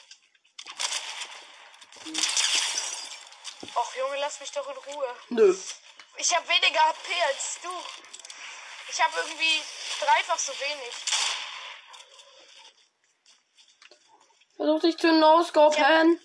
Och 3.75 3.97
Junge, 3.97 4.16
lass 4.18 4.40
mich 4.40 4.51
doch 4.53 4.68
in 4.68 4.77
Ruhe. 4.77 5.16
Nö. 5.31 5.57
Ich 6.16 6.37
habe 6.37 6.49
weniger 6.49 6.81
HP 6.81 7.23
als 7.29 7.59
du. 7.62 7.70
Ich 8.90 9.03
habe 9.03 9.16
irgendwie 9.18 9.62
dreifach 10.01 10.38
so 10.38 10.53
wenig. 10.53 10.94
Versuch 14.57 14.81
dich 14.81 14.99
zu 14.99 15.12
no-scopen. 15.12 16.20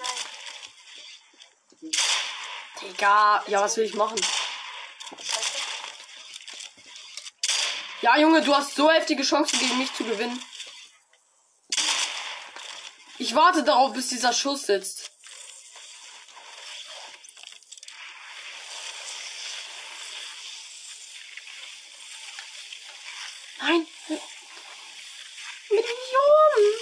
Nein. 0.00 1.92
Digga, 2.80 3.44
ja, 3.46 3.60
was 3.60 3.76
will 3.76 3.84
ich 3.84 3.94
machen? 3.94 4.20
Ja, 8.02 8.16
Junge, 8.18 8.42
du 8.42 8.54
hast 8.54 8.74
so 8.74 8.90
heftige 8.90 9.22
Chancen 9.22 9.58
gegen 9.58 9.78
mich 9.78 9.92
zu 9.94 10.04
gewinnen. 10.04 10.42
Ich 13.18 13.34
warte 13.34 13.62
darauf, 13.62 13.92
bis 13.92 14.08
dieser 14.08 14.32
Schuss 14.32 14.62
sitzt. 14.62 15.10
Nein. 23.58 23.86
Millionen. 25.68 26.80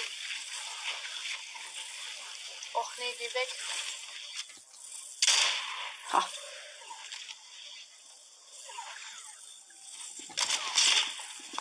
Och 2.74 2.90
nee, 2.98 3.14
geh 3.18 3.34
weg. 3.34 3.48
Ha. 6.12 6.30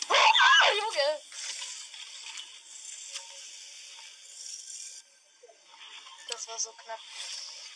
Ah, 0.09 0.71
Junge. 0.79 1.21
Das 6.29 6.46
war 6.57 6.59
so 6.59 6.71
knapp. 6.83 6.99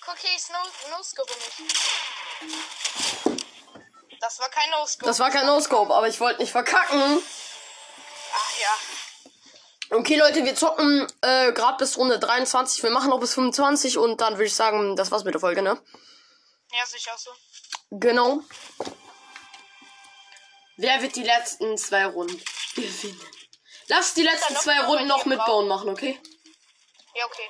Cookie 0.08 0.36
ist 0.36 0.50
no, 0.52 0.58
no 0.90 1.04
scope 1.04 1.32
nicht. 1.34 1.78
Das 4.20 4.40
war 4.40 4.50
kein 4.50 4.70
no 4.72 4.86
scope. 4.86 5.06
Das 5.06 5.20
war 5.20 5.30
kein 5.30 5.46
No-Scope, 5.46 5.94
aber 5.94 6.08
ich 6.08 6.20
wollte 6.20 6.42
nicht 6.42 6.52
verkacken. 6.52 7.24
Ach 8.34 8.60
ja. 8.60 9.98
Okay, 9.98 10.16
Leute, 10.16 10.46
wir 10.46 10.56
zocken 10.56 11.08
äh, 11.22 11.52
gerade 11.52 11.78
bis 11.78 11.98
Runde 11.98 12.18
23. 12.18 12.82
Wir 12.82 12.92
machen 12.92 13.10
noch 13.10 13.20
bis 13.20 13.34
25 13.34 13.98
und 13.98 14.22
dann 14.22 14.34
würde 14.34 14.46
ich 14.46 14.56
sagen, 14.56 14.96
das 14.96 15.12
war's 15.12 15.24
mit 15.24 15.34
der 15.34 15.42
Folge, 15.42 15.62
ne? 15.62 15.82
Ja, 16.72 16.84
auch 16.84 17.18
so. 17.18 17.32
Genau. 17.92 18.42
Wer 20.78 21.02
wird 21.02 21.16
die 21.16 21.24
letzten 21.24 21.78
zwei 21.78 22.06
Runden 22.06 22.42
gewinnen? 22.76 23.22
Lass 23.88 24.14
die 24.14 24.24
letzten 24.24 24.56
zwei 24.56 24.80
Runden 24.86 25.08
noch 25.08 25.26
mitbauen 25.26 25.68
machen, 25.68 25.90
okay? 25.90 26.20
Ja, 27.14 27.26
okay. 27.26 27.50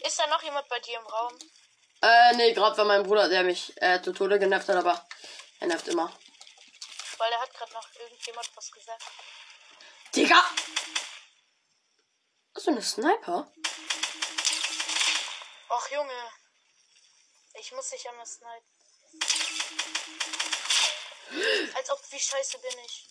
Ist 0.00 0.18
da 0.18 0.26
noch 0.28 0.42
jemand 0.42 0.68
bei 0.68 0.80
dir 0.80 0.98
im 0.98 1.06
Raum? 1.06 1.38
Äh, 2.02 2.34
nee, 2.36 2.52
gerade 2.52 2.76
war 2.78 2.84
mein 2.86 3.02
Bruder, 3.02 3.28
der 3.28 3.42
mich 3.42 3.72
äh, 3.82 4.00
zu 4.02 4.12
Tode 4.12 4.38
genervt 4.38 4.68
hat, 4.68 4.76
aber 4.76 5.06
er 5.60 5.66
nervt 5.66 5.88
immer. 5.88 6.10
Weil 7.18 7.30
da 7.30 7.40
hat 7.40 7.52
gerade 7.52 7.72
noch 7.72 7.86
irgendjemand 7.94 8.50
was 8.56 8.70
gesagt. 8.72 9.02
Digga! 10.14 10.42
Hast 12.54 12.66
du 12.66 12.70
eine 12.70 12.82
Sniper? 12.82 13.52
Och, 15.68 15.90
Junge. 15.90 16.30
Ich 17.54 17.72
muss 17.72 17.90
dich 17.90 18.08
einmal 18.08 18.26
snipen. 18.26 18.66
Als 21.74 21.90
ob, 21.90 22.00
wie 22.10 22.18
scheiße 22.18 22.58
bin 22.58 22.78
ich. 22.84 23.08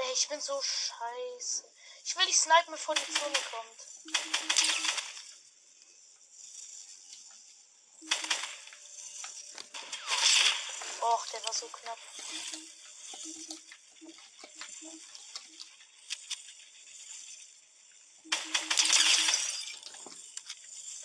Ey, 0.00 0.12
ich 0.12 0.28
bin 0.28 0.40
so 0.40 0.62
scheiße. 0.62 1.64
Ich 2.04 2.16
will 2.16 2.26
dich 2.26 2.38
snipen, 2.38 2.70
bevor 2.70 2.94
die 2.94 3.02
Zone 3.02 3.38
kommt. 3.50 3.86
Och, 11.00 11.26
der 11.32 11.44
war 11.44 11.52
so 11.52 11.66
knapp. 11.68 11.98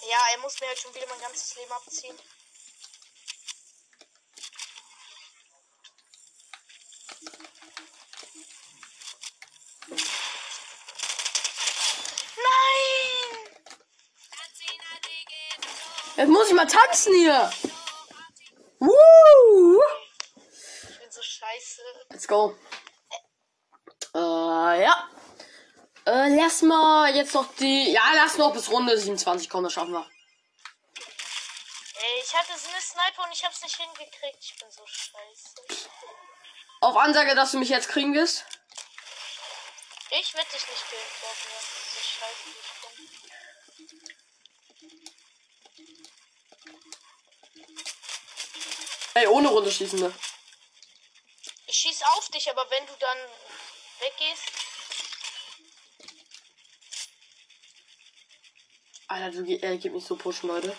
Ja, 0.02 0.20
er 0.34 0.38
muss 0.38 0.60
mir 0.60 0.68
halt 0.68 0.80
schon 0.80 0.94
wieder 0.94 1.08
mein 1.08 1.20
ganzes 1.20 1.56
Leben 1.56 1.72
abziehen. 1.72 2.20
Nein! 12.36 13.44
Jetzt 16.24 16.32
muss 16.32 16.48
ich 16.48 16.54
mal 16.54 16.66
tanzen 16.66 17.14
hier. 17.16 17.52
Woo! 18.80 19.82
Ich 20.38 21.00
bin 21.00 21.12
so 21.12 21.22
scheiße. 21.22 21.82
Let's 22.12 22.26
go. 22.26 22.58
Äh, 24.16 24.84
ja. 24.84 25.10
Äh, 26.06 26.34
lass 26.38 26.62
mal 26.62 27.14
jetzt 27.14 27.34
noch 27.34 27.54
die. 27.56 27.92
Ja, 27.92 28.04
lass 28.16 28.38
noch 28.38 28.54
bis 28.54 28.72
Runde 28.72 28.98
27 28.98 29.50
kommen, 29.50 29.66
das 29.66 29.74
schaffen 29.74 29.92
wir. 29.92 30.10
Ey, 32.00 32.22
ich 32.26 32.34
hatte 32.34 32.58
so 32.58 32.70
eine 32.70 32.80
Sniper 32.80 33.26
und 33.26 33.34
ich 33.34 33.44
hab's 33.44 33.62
nicht 33.62 33.76
hingekriegt. 33.76 34.38
Ich 34.40 34.58
bin 34.58 34.72
so 34.72 34.86
scheiße. 34.88 35.90
Auf 36.80 36.96
Ansage, 36.96 37.36
dass 37.36 37.52
du 37.52 37.58
mich 37.58 37.68
jetzt 37.68 37.90
kriegen 37.90 38.14
wirst. 38.14 38.46
Ich 40.10 40.34
werd 40.34 40.48
dich 40.54 40.70
nicht 40.70 40.90
killen, 40.90 41.02
glaub 41.20 41.36
mir. 41.44 41.60
So 41.92 42.00
scheiße 42.00 42.50
ich 43.78 43.98
bin. 44.00 44.13
Ey, 49.16 49.28
ohne 49.28 49.48
Runde 49.48 49.72
schießen, 49.72 50.00
ne? 50.00 50.14
Ich 51.68 51.76
schieß 51.76 52.02
auf 52.16 52.30
dich, 52.30 52.50
aber 52.50 52.66
wenn 52.70 52.86
du 52.88 52.94
dann 53.00 53.18
weggehst. 54.00 54.44
Alter, 59.08 59.32
du 59.32 59.46
äh, 59.46 59.78
gib 59.78 59.94
mich 59.94 60.06
so 60.06 60.16
pushen, 60.16 60.50
Leute. 60.50 60.76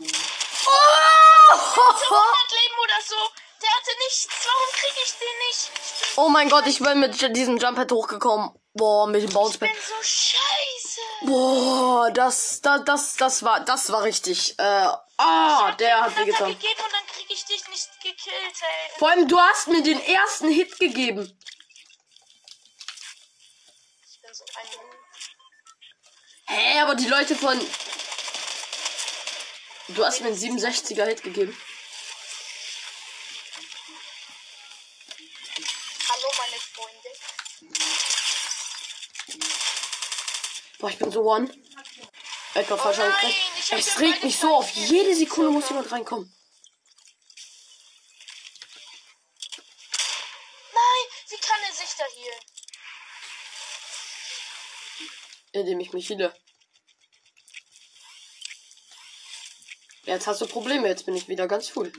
Oh! 0.00 0.88
100 1.50 2.52
Leben 2.52 2.78
oder 2.82 3.00
so. 3.06 3.16
Der 3.62 3.70
hatte 3.70 3.90
nichts. 3.98 4.28
Warum 4.44 4.72
krieg 4.72 4.94
ich 5.02 5.12
den 5.18 5.38
nicht? 5.48 5.70
Ich 5.74 6.14
bin, 6.14 6.24
oh 6.24 6.27
mein 6.38 6.50
Gott, 6.50 6.68
ich 6.68 6.78
bin 6.78 7.00
mit 7.00 7.20
diesem 7.36 7.56
Jumppad 7.56 7.90
hochgekommen. 7.90 8.50
Boah, 8.72 9.08
mit 9.08 9.22
dem 9.22 9.28
ich 9.28 9.34
Bouncepad. 9.34 9.68
bin 9.68 9.76
so 9.82 9.94
scheiße. 10.00 11.00
Boah, 11.22 12.12
das, 12.12 12.60
das, 12.60 12.84
das, 12.84 13.16
das 13.16 13.42
war, 13.42 13.58
das 13.64 13.90
war 13.90 14.04
richtig. 14.04 14.56
Äh, 14.56 14.86
ah, 15.16 15.72
der 15.72 16.00
hat 16.00 16.12
er 16.16 16.20
wehgetan. 16.20 16.50
gegeben 16.50 16.80
und 16.84 16.92
dann 16.92 17.06
krieg 17.12 17.26
ich 17.28 17.44
dich 17.44 17.68
nicht 17.68 17.90
gekillt, 18.00 18.30
ey. 18.30 18.90
Vor 18.98 19.10
allem, 19.10 19.26
du 19.26 19.36
hast 19.36 19.66
mir 19.66 19.82
den 19.82 20.00
ersten 20.00 20.48
Hit 20.48 20.78
gegeben. 20.78 21.22
Ich 24.04 24.20
bin 24.20 24.32
so 24.32 24.44
ein 24.44 24.68
Hä, 26.56 26.80
aber 26.82 26.94
die 26.94 27.08
Leute 27.08 27.34
von. 27.34 27.60
Du 29.88 30.04
hast 30.04 30.20
mir 30.20 30.28
einen 30.28 30.36
67er 30.36 31.04
Hit 31.04 31.24
gegeben. 31.24 31.56
Hallo, 36.10 36.30
meine 36.38 36.58
Freunde. 36.58 37.08
Boah, 40.78 40.90
ich 40.90 40.98
bin 40.98 41.10
so 41.10 41.22
one. 41.22 41.48
Falsch 42.52 42.98
Oh 42.98 43.02
nein, 43.02 43.34
ich 43.58 43.72
hab 43.72 43.78
Es 43.78 43.98
regt 43.98 44.22
mich 44.24 44.38
so 44.38 44.54
auf. 44.54 44.70
Jede 44.70 45.14
Sekunde 45.14 45.50
muss 45.50 45.68
jemand 45.68 45.90
reinkommen. 45.90 46.32
Nein, 50.72 51.06
wie 51.28 51.36
kann 51.36 51.60
er 51.68 51.74
sich 51.74 51.94
da 51.96 52.04
hier? 52.14 52.32
Indem 55.60 55.80
ich 55.80 55.92
mich 55.92 56.08
heale. 56.08 56.34
Jetzt 60.04 60.26
hast 60.26 60.40
du 60.40 60.46
Probleme. 60.46 60.88
Jetzt 60.88 61.06
bin 61.06 61.16
ich 61.16 61.28
wieder 61.28 61.46
ganz 61.48 61.68
full. 61.68 61.92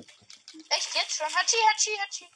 Echt 0.70 0.96
jetzt 0.96 1.18
schon? 1.18 1.28
Hachi, 1.28 1.58
Hachi, 1.70 1.98
Hachi. 2.00 2.28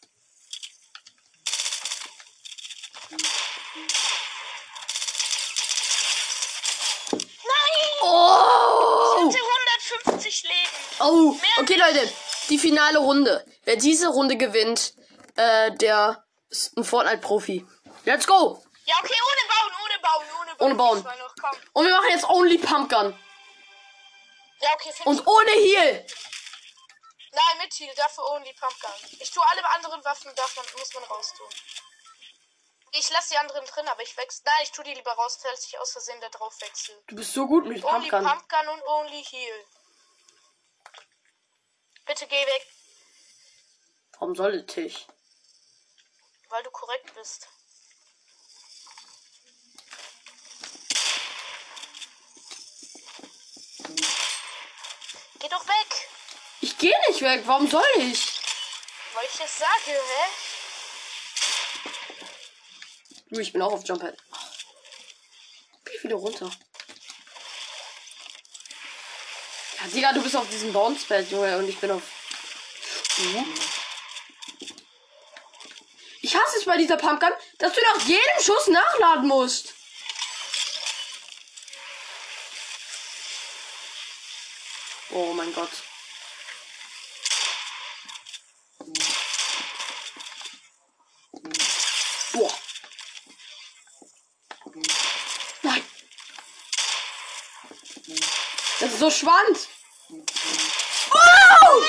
30 10.34 10.44
Leben. 10.44 10.56
Oh, 11.00 11.36
okay, 11.60 11.76
Leute. 11.76 12.14
Die 12.50 12.58
finale 12.58 13.00
Runde. 13.00 13.46
Wer 13.64 13.78
diese 13.78 14.08
Runde 14.10 14.36
gewinnt, 14.36 14.94
äh, 15.36 15.72
der 15.72 16.26
ist 16.50 16.76
ein 16.78 16.84
Fortnite-Profi. 16.84 17.66
Let's 18.06 18.28
go! 18.28 18.64
Ja, 18.86 18.96
okay, 19.02 19.16
ohne 19.16 19.48
bauen, 19.48 19.74
ohne 19.84 20.00
bauen, 20.02 20.26
ohne 20.40 20.76
bauen. 20.76 21.00
Ohne 21.00 21.04
bauen. 21.04 21.18
Noch, 21.20 21.52
Und 21.74 21.86
wir 21.86 21.94
machen 21.94 22.10
jetzt 22.10 22.26
only 22.30 22.58
Pumpgun. 22.58 23.18
Ja, 24.62 24.70
okay, 24.74 24.92
Und 25.06 25.26
ohne 25.26 25.52
Heal. 25.52 26.06
Nein, 27.32 27.58
mit 27.62 27.74
Heal, 27.74 27.94
dafür 27.96 28.30
only 28.32 28.54
Pumpgun. 28.54 28.92
Ich 29.20 29.32
tue 29.32 29.44
alle 29.52 29.76
anderen 29.76 30.04
Waffen, 30.04 30.32
davon 30.36 30.64
muss 30.78 30.94
man 30.94 31.04
raus 31.06 31.34
tun. 31.38 31.48
Ich 32.96 33.10
lasse 33.10 33.30
die 33.32 33.38
anderen 33.38 33.66
drin, 33.66 33.88
aber 33.88 34.04
ich 34.04 34.16
wechsle. 34.18 34.44
Nein, 34.46 34.64
ich 34.64 34.72
tue 34.72 34.84
die 34.84 34.94
lieber 34.94 35.14
raus, 35.14 35.40
falls 35.42 35.66
ich 35.66 35.80
aus 35.80 35.94
Versehen 35.94 36.20
da 36.22 36.30
drauf 36.30 36.54
wechsle. 36.60 37.02
Du 37.08 37.16
bist 37.16 37.34
so 37.34 37.48
gut 37.48 37.66
mit 37.66 37.82
Pumpgun. 37.82 38.14
Only 38.14 38.30
Pumpgun 38.30 38.68
und 38.68 38.84
Only 38.84 39.24
Heal. 39.24 39.66
Bitte 42.06 42.28
geh 42.28 42.46
weg, 42.46 42.68
Warum 44.20 44.36
sollte 44.36 44.82
ich? 44.82 45.08
weil 46.50 46.64
du 46.64 46.70
korrekt 46.72 47.14
bist. 47.16 47.48
Geh 55.40 55.50
doch 55.50 55.68
weg, 55.68 56.10
Ich 56.62 56.78
gehe 56.78 56.96
nicht 57.10 57.22
weg. 57.22 57.42
Warum 57.46 57.70
soll 57.70 57.84
ich? 57.98 58.40
weil 59.16 59.26
ich 59.32 59.38
das 59.38 59.58
sage, 59.60 59.92
hä? 59.92 60.26
Du, 63.30 63.40
ich 63.40 63.54
bin 63.54 63.62
auch 63.62 63.74
auf 63.74 63.86
Jumppad. 63.88 64.18
Geh 65.86 66.04
wieder 66.04 66.16
runter. 66.16 66.50
Ja, 69.73 69.73
Digga, 69.92 70.14
du 70.14 70.22
bist 70.22 70.36
auf 70.36 70.50
diesem 70.50 70.72
Bouncepad, 70.72 71.30
Junge, 71.30 71.58
und 71.58 71.68
ich 71.68 71.78
bin 71.78 71.92
auf. 71.92 72.04
Du? 73.18 73.46
Ich 76.22 76.36
hasse 76.36 76.58
es 76.58 76.66
bei 76.66 76.78
dieser 76.78 76.96
Pumpgun, 76.96 77.32
dass 77.58 77.74
du 77.74 77.82
nach 77.82 78.06
jedem 78.08 78.42
Schuss 78.42 78.68
nachladen 78.68 79.28
musst. 79.28 79.74
Oh 85.12 85.34
mein 85.34 85.54
Gott. 85.54 85.70
Boah. 92.34 92.54
Nein. 95.62 95.84
Schwand. 99.14 99.68
Oh! 101.12 101.82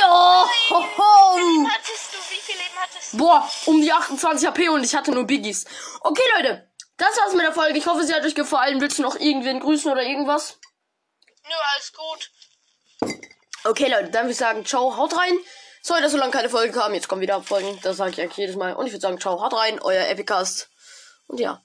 No! 0.00 0.46
Ho, 0.70 0.84
ho. 0.98 1.66
Hattest 1.68 2.12
du, 2.12 2.18
wie 2.30 2.40
viel 2.40 2.56
Leben 2.56 2.76
hattest 2.76 3.12
du? 3.12 3.18
Boah, 3.18 3.50
um 3.66 3.80
die 3.80 3.92
28 3.92 4.48
HP 4.48 4.68
und 4.68 4.84
ich 4.84 4.94
hatte 4.94 5.12
nur 5.12 5.24
Biggies. 5.24 5.64
Okay, 6.00 6.22
Leute. 6.36 6.68
Das 6.96 7.16
war's 7.18 7.32
mit 7.34 7.44
der 7.44 7.52
Folge. 7.52 7.78
Ich 7.78 7.86
hoffe, 7.86 8.04
sie 8.04 8.14
hat 8.14 8.24
euch 8.24 8.34
gefallen. 8.34 8.80
Willst 8.80 8.98
du 8.98 9.02
noch 9.02 9.16
irgendwen 9.16 9.60
grüßen 9.60 9.90
oder 9.90 10.02
irgendwas? 10.02 10.58
Nö, 11.44 11.54
alles 11.74 11.92
gut. 11.92 12.30
Okay, 13.64 13.88
Leute, 13.88 14.10
dann 14.10 14.24
würde 14.24 14.32
ich 14.32 14.38
sagen, 14.38 14.64
ciao, 14.64 14.96
haut 14.96 15.16
rein. 15.16 15.36
Sorry, 15.82 16.00
dass 16.00 16.12
so 16.12 16.18
lange 16.18 16.32
keine 16.32 16.48
Folge 16.48 16.72
kam. 16.72 16.94
Jetzt 16.94 17.08
kommen 17.08 17.20
wieder 17.20 17.42
Folgen. 17.42 17.78
Das 17.82 17.96
sage 17.96 18.12
ich 18.12 18.20
eigentlich 18.20 18.36
jedes 18.36 18.56
Mal. 18.56 18.74
Und 18.74 18.86
ich 18.86 18.92
würde 18.92 19.00
sagen, 19.00 19.20
ciao, 19.20 19.40
haut 19.40 19.52
rein, 19.52 19.80
euer 19.80 20.06
Epicast. 20.06 20.68
Und 21.26 21.40
ja, 21.40 21.60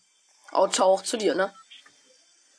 auch 0.51 0.69
ciao 0.69 0.93
auch 0.93 1.03
zu 1.03 1.17
dir, 1.17 1.35
ne? 1.35 1.53